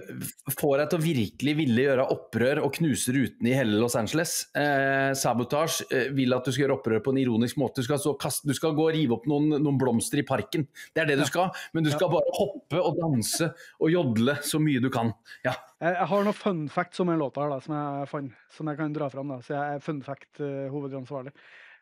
[0.54, 4.36] får deg til å virkelig ville gjøre opprør og knuse rutene i hele Los Angeles.
[4.58, 7.82] Eh, Sabotage eh, vil at du skal gjøre opprør på en ironisk måte.
[7.82, 10.68] Du skal, så kaste, du skal gå og rive opp noen, noen blomster i parken.
[10.94, 13.50] Det er det du skal, men du skal bare hoppe og danse
[13.82, 15.16] og jodle så mye du kan.
[15.48, 15.56] Ja.
[15.82, 18.70] Jeg, jeg har noen fun facts om den låta her, da, som jeg fant, som
[18.70, 19.34] jeg kan dra fram.
[19.34, 19.42] Da.
[19.46, 21.34] Så jeg er fun fact-hovedansvarlig.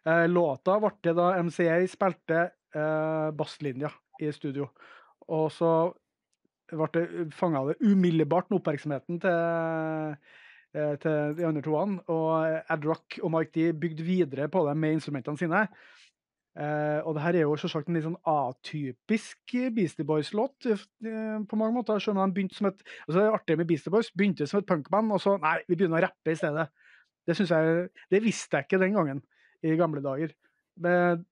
[0.08, 2.46] Eh, låta ble det da MCA spilte
[2.76, 3.92] eh, basslinja
[4.22, 4.70] i studio.
[5.30, 5.72] Og så
[6.70, 10.18] ble det fanga umiddelbart med oppmerksomheten til,
[10.74, 12.02] eh, til de andre toene.
[12.08, 15.68] Og Ad Rock og Mike D bygde videre på det med instrumentene sine.
[16.60, 21.60] Eh, og det her er jo selvsagt en litt sånn atypisk Beastie Boys-låt eh, på
[21.60, 22.02] mange måter.
[22.04, 24.12] Selv om begynte som et altså Det er artig med Beastie Boys.
[24.12, 26.68] Begynte som et punkband, og så nei, vi begynner å rappe i stedet.
[27.28, 29.22] Det jeg, det visste jeg ikke den gangen,
[29.62, 30.34] i gamle dager.
[30.82, 31.26] Men,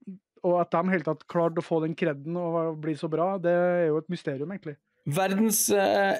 [0.45, 3.53] og at de helt tatt klarte å få den kreden og bli så bra, det
[3.53, 4.75] er jo et mysterium, egentlig.
[5.07, 6.17] Verdens eh,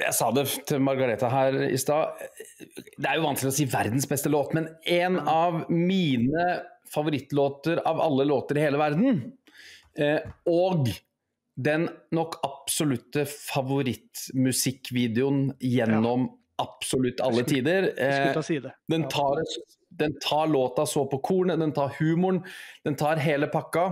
[0.00, 2.22] Jeg sa det til Margareta her i stad.
[2.96, 6.46] Det er jo vanskelig å si verdens beste låt, men en av mine
[6.92, 9.32] favorittlåter av alle låter i hele verden.
[9.98, 10.88] Eh, og
[11.56, 16.28] den nok absolutte favorittmusikkvideoen gjennom
[16.62, 17.90] absolutt alle tider.
[17.98, 18.32] Eh,
[18.92, 19.42] den tar,
[19.88, 22.42] den tar låta så på kornet, den tar humoren,
[22.84, 23.90] den tar hele pakka.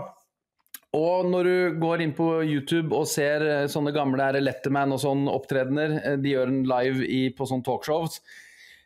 [0.94, 5.02] Og når du går inn på YouTube og ser eh, sånne gamle er Letterman og
[5.02, 8.20] sånn opptredener, eh, de gjør den live i, på sånne talkshows,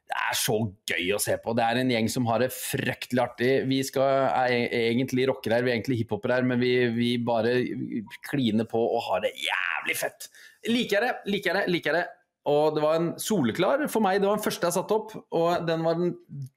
[0.08, 0.54] det er så
[0.88, 1.52] gøy å se på.
[1.52, 3.50] Det er en gjeng som har det fryktelig artig.
[3.68, 7.10] Vi skal, er e- egentlig rockere her, vi er egentlig hiphopere her, men vi, vi
[7.20, 7.58] bare
[8.30, 10.30] kliner på og har det jævlig fett.
[10.72, 12.17] Liker jeg det, liker jeg det, liker jeg det.
[12.48, 14.20] Og det var en soleklar for meg.
[14.20, 16.14] Det var den første jeg satte opp, og den var den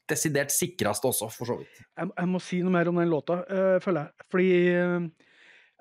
[0.10, 1.82] desidert sikreste også, for så vidt.
[1.98, 4.28] Jeg, jeg må si noe mer om den låta, eh, føler jeg.
[4.32, 5.08] Fordi eh,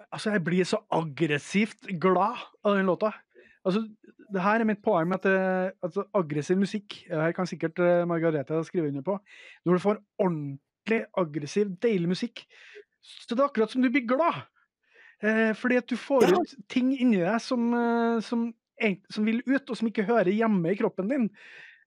[0.09, 3.13] altså, jeg blir så aggressivt glad av den låta.
[3.61, 3.85] Altså,
[4.31, 5.39] det her er mitt poeng med at det,
[5.85, 9.19] altså, aggressiv musikk det Her kan sikkert uh, Margarete skrive under på.
[9.67, 12.45] Når du får ordentlig aggressiv, deilig musikk,
[13.03, 14.47] så det er akkurat som du blir glad.
[15.21, 18.47] Eh, fordi at du får ut ting inni deg som, eh, som,
[19.13, 21.29] som vil ut, og som ikke hører hjemme i kroppen din.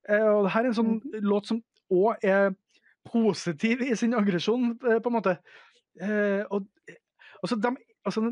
[0.10, 1.62] Eh, og det her er en sånn låt som
[1.94, 2.54] òg er
[3.08, 5.38] positiv i sin aggresjon, eh, på en måte.
[6.02, 6.66] Eh, og
[7.42, 7.74] altså, de,
[8.06, 8.32] altså,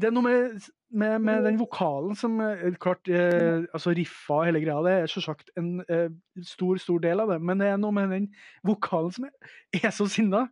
[0.00, 2.38] det er noe med, med, med den vokalen som
[2.82, 6.08] Klart, eh, altså riffa og hele greia, det er selvsagt en eh,
[6.46, 8.30] stor, stor del av det, men det er noe med den
[8.66, 9.52] vokalen som er,
[9.82, 10.48] er så sinna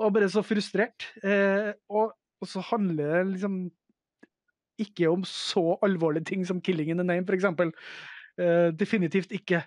[0.00, 1.10] og bare så frustrert.
[1.26, 3.62] Eh, og, og så handler det liksom
[4.80, 7.44] ikke om så alvorlige ting som 'Killing in the Name', f.eks.
[8.40, 9.62] Uh, definitivt ikke.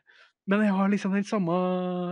[0.47, 1.53] Men jeg har liksom den samme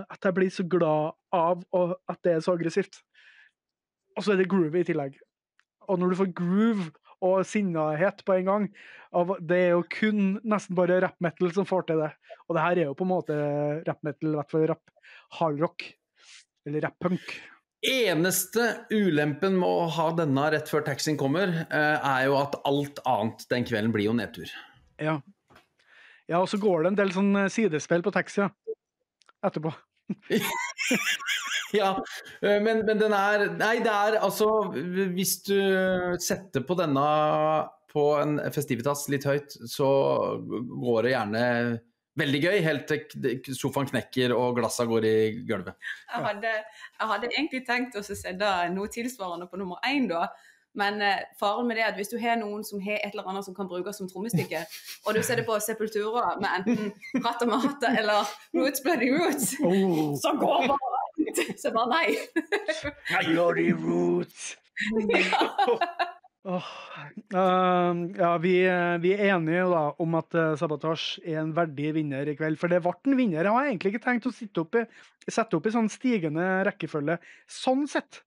[0.10, 3.02] At jeg blir så glad av og at det er så aggressivt.
[4.18, 5.18] Og så er det groovy i tillegg.
[5.89, 6.91] Og når du får groove
[7.22, 8.68] og sinnahet på en gang
[9.47, 12.12] Det er jo kun nesten bare rap metal som får til det.
[12.47, 13.36] Og det her er jo på en måte
[13.88, 14.84] rap metal, i hvert fall rap
[15.39, 15.84] hardrock.
[16.66, 17.51] Eller rap punk.
[17.82, 23.01] Eneste ulempen med å ha denne rett før taxien kommer, eh, er jo at alt
[23.09, 24.51] annet den kvelden blir jo nedtur.
[25.01, 25.17] Ja.
[26.29, 28.53] ja, og så går det en del sånn eh, sidespill på taxier
[29.43, 29.73] etterpå.
[31.71, 31.93] Ja,
[32.43, 35.55] eh, men, men den er Nei, det er altså Hvis du
[36.19, 37.03] setter på denne
[37.93, 39.88] på en festivitas litt høyt, så
[40.41, 41.45] går det gjerne
[42.20, 45.78] Veldig gøy, helt til sofaen knekker og glassa går i gulvet.
[46.12, 46.49] Jeg hadde,
[46.99, 50.26] jeg hadde egentlig tenkt å sette noe tilsvarende på nummer én, da.
[50.76, 53.28] Men eh, faren med det er at hvis du har noen som har et eller
[53.28, 54.64] annet som kan brukes som trommestykke,
[55.05, 60.36] og du setter på Sepultura med enten Rata Mata eller Roots Bloody Roots, Oh, så
[60.39, 60.88] går bare
[61.59, 62.18] Så bare nei.
[63.28, 64.57] bloody roots.
[66.43, 66.67] Åh,
[67.35, 68.53] uh, ja, vi,
[69.03, 72.57] vi er enige da, om at uh, Sabotage er en verdig vinner i kveld.
[72.57, 73.45] For det ble en vinner.
[73.45, 74.33] Jeg har egentlig ikke tenkt å
[74.63, 74.83] opp i,
[75.29, 78.23] sette opp i sånn stigende rekkefølge sånn sett.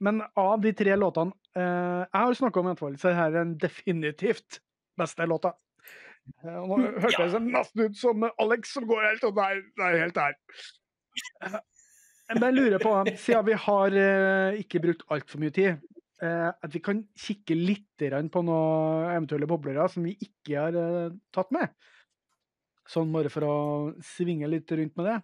[0.00, 4.62] Men av de tre låtene uh, jeg har snakka om, fall, så er den definitivt
[4.98, 5.52] beste låta.
[6.40, 9.60] Uh, nå hørtes det nesten ut som Alex som går helt og der.
[9.76, 10.38] Det er helt der.
[11.44, 11.60] Uh,
[12.28, 16.72] Men jeg lurer på, siden vi har eh, ikke brukt altfor mye tid, eh, at
[16.74, 17.84] vi kan kikke litt
[18.32, 21.68] på noen eventuelle boblere som vi ikke har eh, tatt med.
[22.88, 23.56] Sånn bare for å
[24.04, 25.16] svinge litt rundt med det.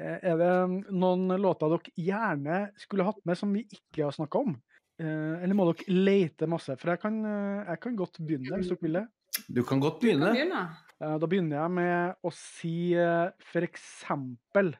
[0.00, 0.50] Eh, Er det
[0.92, 4.56] noen låter dere gjerne skulle hatt med som vi ikke har snakka om?
[4.98, 6.76] Eh, Eller må dere lete masse?
[6.80, 9.06] For jeg kan, eh, jeg kan godt begynne, hvis dere vil det.
[9.52, 10.32] Du kan godt Kan begynne.
[10.32, 10.64] begynne.
[11.00, 14.74] Eh, Da begynner jeg med å si eh, for eksempel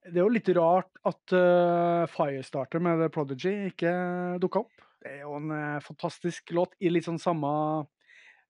[0.00, 3.92] Det er jo litt rart at uh, Firestarter med The Prodigy ikke
[4.40, 4.86] dukka opp.
[5.00, 7.50] Det er jo en uh, fantastisk låt i litt sånn samme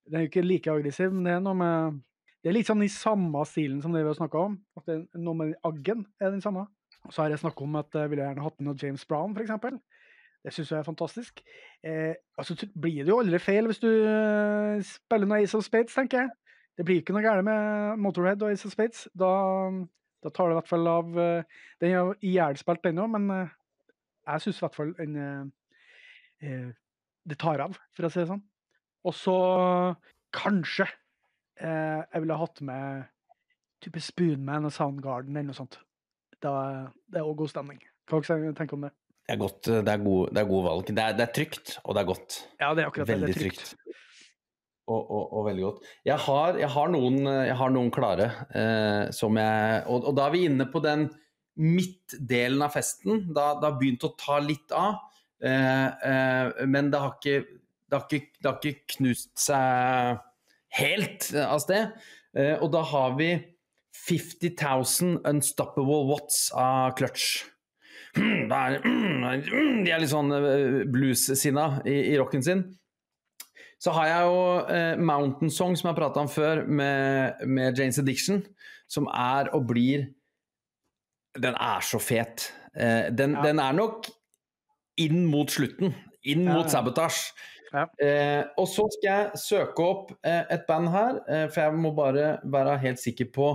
[0.06, 1.98] Den er jo ikke like aggressiv, men det er noe med
[2.40, 4.60] Det er litt sånn i samme stilen som det vi har snakka om.
[4.78, 6.68] At det er noe med aggen er den samme.
[7.04, 9.34] Og så har jeg snakka om at jeg ville gjerne hatt med noe James Brown,
[9.36, 9.80] f.eks.
[10.40, 11.42] Det syns jeg er fantastisk.
[11.84, 15.96] Eh, altså, blir det jo aldri feil hvis du uh, spiller noe Ace of Spades,
[15.96, 16.30] tenker jeg.
[16.78, 19.04] Det blir ikke noe galt med Motorhead og Ace of Spades.
[19.12, 19.28] Da,
[20.24, 23.52] da tar det i hvert fall av eh, Den er jo den ennå, men eh,
[24.28, 26.70] jeg syns i hvert fall den eh,
[27.24, 28.42] Det tar av, for å si det sånn.
[29.04, 29.36] Og så
[30.34, 30.86] kanskje
[31.60, 33.02] jeg ville hatt med
[33.84, 35.76] type Spoonman og Soundgarden eller noe sånt.
[36.40, 36.52] Da,
[37.12, 37.82] det er òg god stemning.
[38.08, 38.92] Hva dere tenke om det?
[39.28, 40.88] Det er godt, det er god, det er god valg.
[40.88, 42.38] Det er, det er trygt, og det er godt.
[42.62, 43.18] Ja, det er akkurat det.
[43.18, 43.66] Veldig det er trygt.
[43.68, 44.00] trygt.
[44.90, 45.84] Og, og, og veldig godt.
[46.08, 48.24] Jeg har, jeg har, noen, jeg har noen klare
[48.58, 51.04] eh, som jeg og, og da er vi inne på den
[51.60, 53.28] midtdelen av festen.
[53.34, 54.98] Da det har begynt å ta litt av.
[55.44, 60.20] Eh, eh, men det har, ikke, det, har ikke, det har ikke knust seg
[60.80, 61.94] helt av sted.
[62.36, 63.32] Eh, og da har vi
[64.00, 67.44] 50 000 Unstoppable Watts av Clutch.
[68.16, 72.64] De er litt sånn eh, blues-sinna i, i rocken sin.
[73.80, 74.40] Så har jeg jo
[74.76, 78.42] eh, Mountain Song, som jeg har prata om før, med, med Janes Addiction,
[78.90, 80.10] som er og blir
[81.40, 82.50] Den er så fet.
[82.74, 83.42] Eh, den, Ja.
[83.46, 84.08] den er nok
[84.98, 85.94] inn mot slutten.
[86.26, 86.72] Inn mot ja.
[86.74, 87.30] Sabotage.
[87.72, 87.84] Ja.
[88.02, 91.92] Eh, og så skal jeg søke opp eh, et band her, eh, for jeg må
[91.94, 93.52] bare være helt sikker på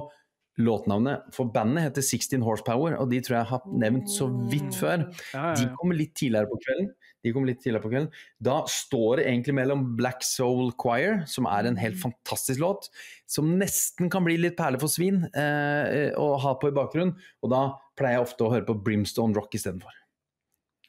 [0.58, 1.28] låtnavnet.
[1.36, 5.04] For bandet heter 16 Horsepower, og de tror jeg har nevnt så vidt før.
[5.34, 6.94] Ja, ja, De kommer litt tidligere på kvelden.
[7.26, 8.12] De kom litt tidligere på kvelden.
[8.46, 12.92] Da står det egentlig mellom Black Soul Choir, som er en helt fantastisk låt,
[13.26, 17.16] som nesten kan bli litt perle for svin eh, å ha på i bakgrunnen.
[17.42, 17.64] Og da
[17.98, 19.98] pleier jeg ofte å høre på Brimstone Rock istedenfor.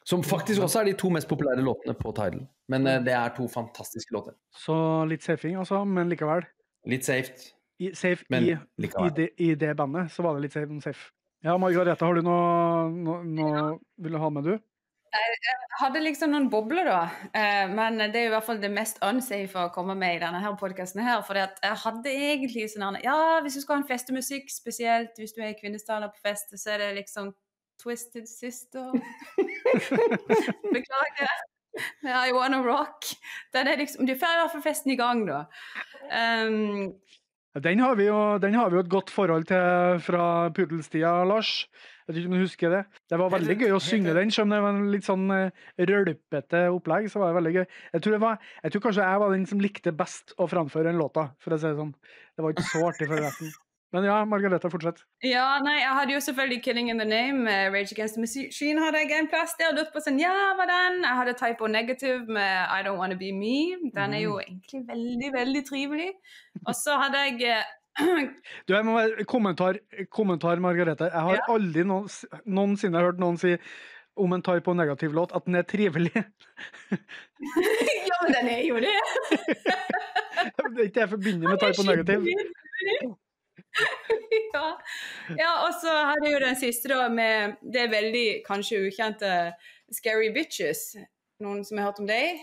[0.07, 2.45] Som faktisk også er de to mest populære låtene på Tidal.
[2.71, 4.37] Men eh, det er to fantastiske låter.
[4.55, 4.77] Så
[5.09, 6.45] litt safing, altså, men likevel.
[6.87, 7.33] Litt safe,
[7.81, 10.79] I, safe men i, i, de, det, i det bandet, så var det litt safe.
[10.85, 11.09] safe.
[11.45, 13.65] Ja, Margareta, har du noe, noe, noe
[14.01, 14.55] Vil du ha med, du?
[15.17, 17.29] Jeg hadde liksom noen bobler, da.
[17.37, 20.21] Eh, men det er jo i hvert fall det mest unsafe å komme med i
[20.23, 21.21] denne her podkasten her.
[21.27, 25.35] For jeg hadde egentlig sånn her, Ja, hvis du skal ha en festemusikk, spesielt hvis
[25.35, 27.33] du er i Kvinesdal og på fest, så er det liksom
[27.81, 28.91] Twisted Sister.
[30.73, 31.35] Beklager.
[32.03, 33.05] I Wanna Rock.
[33.53, 35.43] Den er liksom, du får i hvert fall festen i gang, da.
[36.09, 36.95] Um,
[37.57, 41.67] Den har, vi jo, den har vi jo et godt forhold til fra pudelstida, Lars.
[42.07, 42.81] Jeg vet ikke om du husker det.
[43.11, 45.65] Det var veldig gøy å synge den, selv om det var en litt sånn eh,
[45.89, 47.09] rølpete opplegg.
[47.11, 47.65] så var det veldig gøy.
[47.97, 51.01] Jeg tror, var, jeg tror kanskje jeg var den som likte best å framføre den
[51.01, 51.91] låta, for å si det sånn.
[52.31, 53.51] Det var ikke så artig for resten.
[53.95, 54.99] Men ja, Margareta, fortsett.
[55.23, 57.43] Ja, nei, jeg hadde jo selvfølgelig 'Killing in the Name'.
[57.47, 59.71] med Rage Against the Machine hadde jeg en plass der.
[59.71, 61.03] og lurte på sånn, ja, hva den?
[61.03, 63.91] Jeg hadde Typo Negative med 'I Don't Wanna Be Me'.
[63.95, 66.11] Den er jo egentlig veldig, veldig trivelig.
[66.67, 67.63] Og så hadde jeg eh,
[67.97, 69.79] Du, jeg må være, kommentar,
[70.13, 71.09] kommentar, Margarete.
[71.09, 72.09] Jeg har aldri noen,
[72.45, 73.55] noensinne hørt noen si
[74.17, 76.15] om en type negativ låt at den er trivelig.
[78.07, 78.93] Ja, men den er jo det!
[80.73, 82.19] det er ikke det jeg forbinder med type negativ.
[84.55, 84.67] ja.
[85.37, 89.29] ja, og så har jeg jo den siste, da, med det veldig kanskje ukjente
[89.93, 90.81] Scary Bitches.
[91.43, 92.41] Noen som har hørt om deg?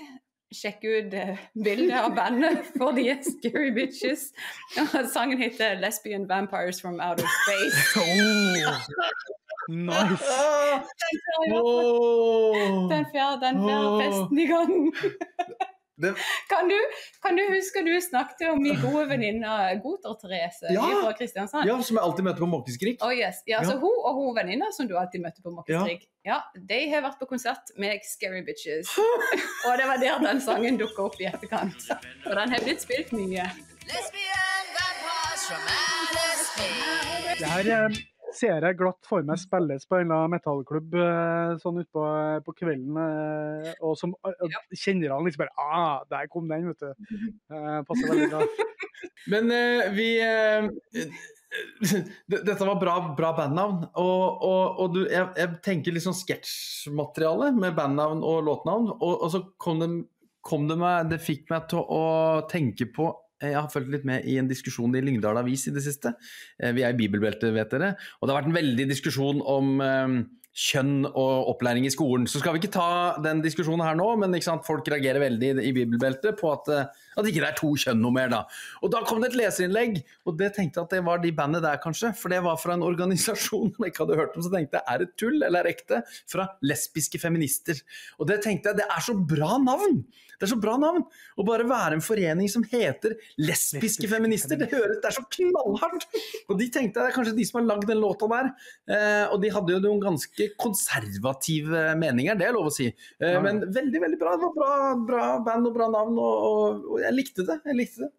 [0.54, 4.30] Sjekke ut eh, bildet av bandet, for de er Scary Bitches.
[5.14, 7.94] Sangen heter 'Lesbian Vampires from Outer Space'.
[9.66, 10.20] Oh, nice.
[12.90, 14.74] Den fjerde, den fjerde festen i gang.
[15.96, 16.14] Det-
[16.50, 16.74] Kan du,
[17.22, 19.46] kan du huske du snakket om min gode venninne
[19.84, 20.82] Goter-Therese Ja.
[21.02, 21.68] fra Kristiansand?
[21.68, 22.98] Ja, som jeg alltid møter på Måkeskrik.
[23.04, 23.42] Oh yes.
[23.46, 23.78] ja, så Ja.
[23.78, 26.40] Hun og hun venninna som du alltid møter på Måkeskrik, ja.
[26.58, 28.90] de har vært på konsert med Scary Bitches.
[29.66, 31.78] og det var der den sangen dukka opp i etterkant.
[32.26, 33.46] Og den har blitt spilt mye.
[33.86, 37.38] Lesbian vampires from outer space.
[37.38, 37.96] Det her eh,
[38.34, 42.06] ser jeg glatt for meg spilles på en eller annen metallklubb eh, sånn utpå
[42.46, 42.98] på kvelden.
[43.00, 44.62] eh, Og som ja.
[44.74, 46.90] kjenner han liksom bare Ah, der kom den, vet du.
[47.54, 48.42] Eh, passer veldig bra.
[49.32, 50.68] Men eh, vi eh,
[52.26, 53.84] Dette var bra, bra bandnavn.
[54.00, 58.90] Og, og, og du, jeg, jeg tenker litt sånn sketsjmateriale med bandnavn og låtnavn.
[58.98, 59.90] Og, og så kom det,
[60.44, 62.02] kom det meg Det fikk meg til å
[62.50, 65.74] tenke på eh, jeg har fulgt litt med i en diskusjon i Lyngdal Avis i
[65.74, 66.14] det siste.
[66.60, 67.94] Eh, Vi er i bibelbeltet, vet dere.
[68.20, 70.16] Og det har vært en veldig diskusjon om eh,
[70.54, 72.28] kjønn og opplæring i skolen.
[72.30, 75.66] Så skal vi ikke ta den diskusjonen her nå, men sant, folk reagerer veldig i-
[75.68, 76.86] i bibelbeltet på at, eh,
[77.18, 78.28] at ikke det er to kjønn noe mer.
[78.28, 78.44] da.
[78.82, 81.62] Og da kom det et leserinnlegg, og det tenkte jeg at det var de bandet
[81.62, 82.14] der, kanskje.
[82.16, 84.42] For det var fra en organisasjon som jeg ikke hadde hørt om.
[84.42, 86.02] Så tenkte jeg er det tull eller er det ekte?
[86.30, 87.80] Fra lesbiske feminister.
[88.20, 90.04] Og det tenkte jeg, det er så bra navn!
[90.34, 91.04] Det er så bra navn!
[91.38, 95.22] Å bare være en forening som heter Lesbiske Lesbiske feminister, det høres det er så
[95.30, 96.06] knallhardt!
[96.50, 98.50] Og de tenkte jeg, det er kanskje de som har lagd den låta der.
[98.90, 102.86] Eh, og de hadde jo noen ganske konservative meninger, det er lov å si.
[103.20, 103.40] Eh, Ja, ja.
[103.44, 104.34] men veldig, veldig bra.
[104.36, 104.74] Det var bra,
[105.08, 107.60] bra band og bra navn, og, og, og jeg likte det.
[107.64, 108.10] Jeg likte det.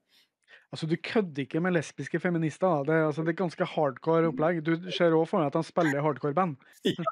[0.73, 2.67] Altså, Du kødder ikke med lesbiske feminister.
[2.67, 2.83] da.
[2.83, 4.63] Det, er- altså, det er ganske hardcore opplegg.
[4.65, 6.57] Du ser òg for deg at han spiller hardcore-band.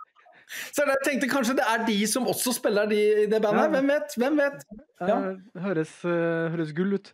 [0.75, 3.63] Så jeg tenkte kanskje det er de som også spiller de, i det bandet.
[3.63, 3.69] Ja.
[3.77, 4.15] Hvem vet?
[4.19, 4.65] Hvem vet?
[4.99, 5.15] Ja.
[5.55, 7.13] Det høres, eh, høres gull ut.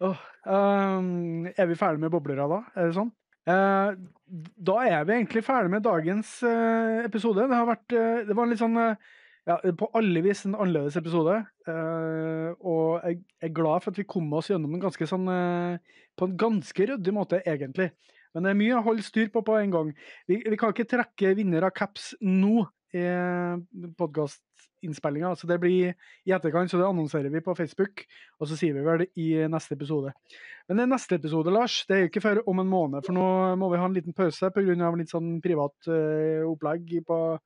[0.00, 0.16] Åh,
[0.48, 2.62] um, er vi ferdige med boblera da?
[2.78, 3.10] Er det sånn?
[3.48, 3.92] Eh,
[4.68, 7.46] da er vi egentlig ferdig med dagens eh, episode.
[7.48, 10.98] Det har vært eh, Det var en litt sånn ja, På alle vis en annerledes
[11.00, 11.38] episode.
[11.68, 15.24] og jeg er glad for at vi kom oss gjennom en ganske sånn
[16.18, 17.88] På en ganske ryddig måte, egentlig.
[18.34, 19.94] Men det er mye å holde styr på på en gang.
[20.28, 23.06] Vi, vi kan ikke trekke vinner av caps nå i
[24.78, 25.36] podkastinnspillinga.
[25.36, 28.04] Så det blir i etterkant, så det annonserer vi på Facebook,
[28.38, 30.12] og så sier vi vel i neste episode.
[30.68, 33.56] Men det neste episode, Lars, det er jo ikke før om en måned, for nå
[33.56, 34.90] må vi ha en liten pause pga.
[34.96, 37.38] litt sånn privat uh, opplegg på,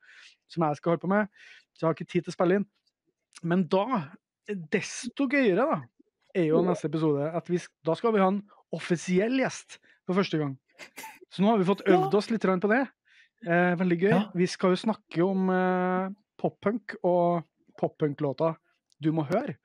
[0.48, 1.28] som jeg skal holde på med.
[1.72, 2.66] Så jeg har ikke tid til å spille inn.
[3.42, 4.08] Men da,
[4.70, 5.80] desto gøyere, da,
[6.34, 10.38] er jo neste episode at vi, da skal vi ha en offisiell gjest for første
[10.40, 10.56] gang.
[11.32, 12.86] Så nå har vi fått øvd oss litt på det.
[13.42, 14.12] Eh, veldig gøy.
[14.12, 14.22] Ja.
[14.38, 16.12] Vi skal jo snakke om eh,
[16.42, 17.44] pop-punk og
[17.80, 18.54] pop-punk-låta
[19.02, 19.56] du må høre.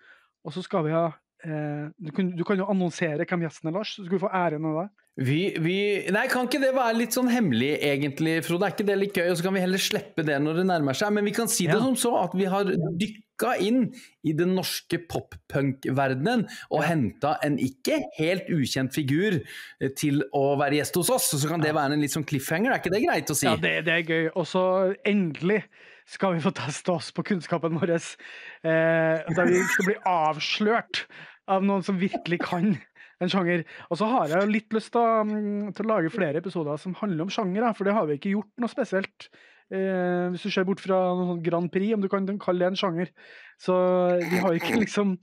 [0.47, 1.07] Og så skal vi ha
[1.43, 3.97] eh, du, kan, du kan jo annonsere hvem gjesten er, Lars.
[3.97, 4.87] Så skal vi få æren av det.
[5.17, 5.75] Vi, vi
[6.13, 8.67] Nei, kan ikke det være litt sånn hemmelig, egentlig, Frode?
[8.67, 9.31] Er ikke det litt gøy?
[9.31, 11.09] Og så kan vi heller slippe det når det nærmer seg.
[11.15, 11.81] Men vi kan si det Ja.
[11.81, 12.69] som så, at vi har
[13.01, 13.87] dykka inn
[14.29, 20.79] i den norske pop-punk-verdenen og henta en ikke helt ukjent figur eh, til å være
[20.79, 21.29] gjest hos oss.
[21.33, 23.49] Så kan det være en litt sånn cliffhanger, er ikke det greit å si?
[23.49, 24.29] Ja, det, det er gøy.
[24.37, 24.63] Og så
[25.07, 25.63] endelig
[26.07, 27.95] skal vi få teste oss på kunnskapen vår.
[27.97, 31.03] Eh, der vi skal bli avslørt
[31.51, 32.75] av noen som virkelig kan
[33.23, 33.65] en sjanger.
[33.89, 36.95] Og så har jeg litt lyst til å, mm, til å lage flere episoder som
[36.99, 39.29] handler om sjanger, for det har vi ikke gjort noe spesielt.
[39.73, 42.71] Eh, hvis du ser bort fra noe sånn Grand Prix, om du kan kalle det
[42.71, 43.11] en sjanger.
[43.59, 43.75] Så
[44.21, 45.17] vi har ikke liksom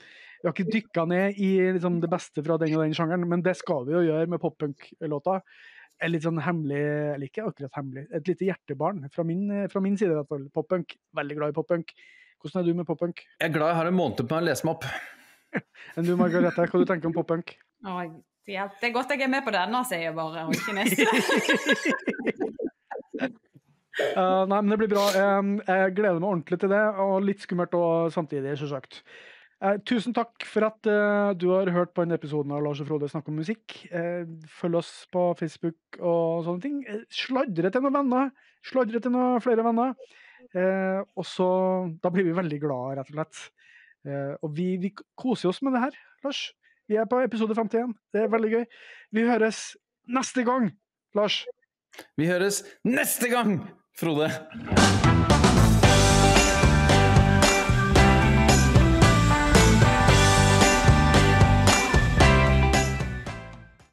[0.44, 3.40] vi har ikke dykka ned i liksom, det beste fra den og den sjangeren, men
[3.40, 5.38] det skal vi jo gjøre med pop-punk-låta.
[6.02, 6.82] Et litt sånn hemmelig,
[7.14, 10.12] eller ikke akkurat hemmelig, et lite hjertebarn fra min, fra min side.
[10.12, 10.46] i hvert fall.
[10.54, 10.96] Pop-punk.
[11.16, 11.94] Veldig glad i pop-punk.
[12.42, 13.22] Hvordan er du med pop-punk?
[13.38, 14.84] Jeg er glad jeg har en måned på å lese meg opp.
[15.96, 17.56] Enn du, Margarete, hva du tenker om pop-punk?
[17.80, 18.08] Det.
[18.44, 21.06] Det er godt jeg er med på denne, sier jeg bare, og ikke neste.
[23.94, 25.04] Uh, nei, men det blir bra.
[25.38, 29.04] Um, jeg gleder meg ordentlig til det, og litt skummelt og samtidig, selvsagt.
[29.62, 32.88] Uh, tusen takk for at uh, du har hørt på denne episoden av Lars og
[32.88, 33.76] Frode snakke om musikk.
[33.92, 34.26] Uh,
[34.60, 36.80] følg oss på Facebook og sånne ting.
[36.88, 38.32] Uh, Sladre til noen venner.
[38.66, 39.94] Sladre til noen flere venner.
[40.54, 41.48] Uh, og så
[42.02, 43.46] Da blir vi veldig glad, rett og slett.
[44.44, 45.94] Og vi, vi koser oss med det her,
[46.26, 46.42] Lars.
[46.92, 47.94] Vi er på episode 51.
[48.12, 48.64] Det er veldig gøy.
[49.16, 49.62] Vi høres
[50.04, 50.74] neste gang,
[51.16, 51.46] Lars.
[52.18, 53.62] Vi høres neste gang,
[53.96, 54.28] Frode!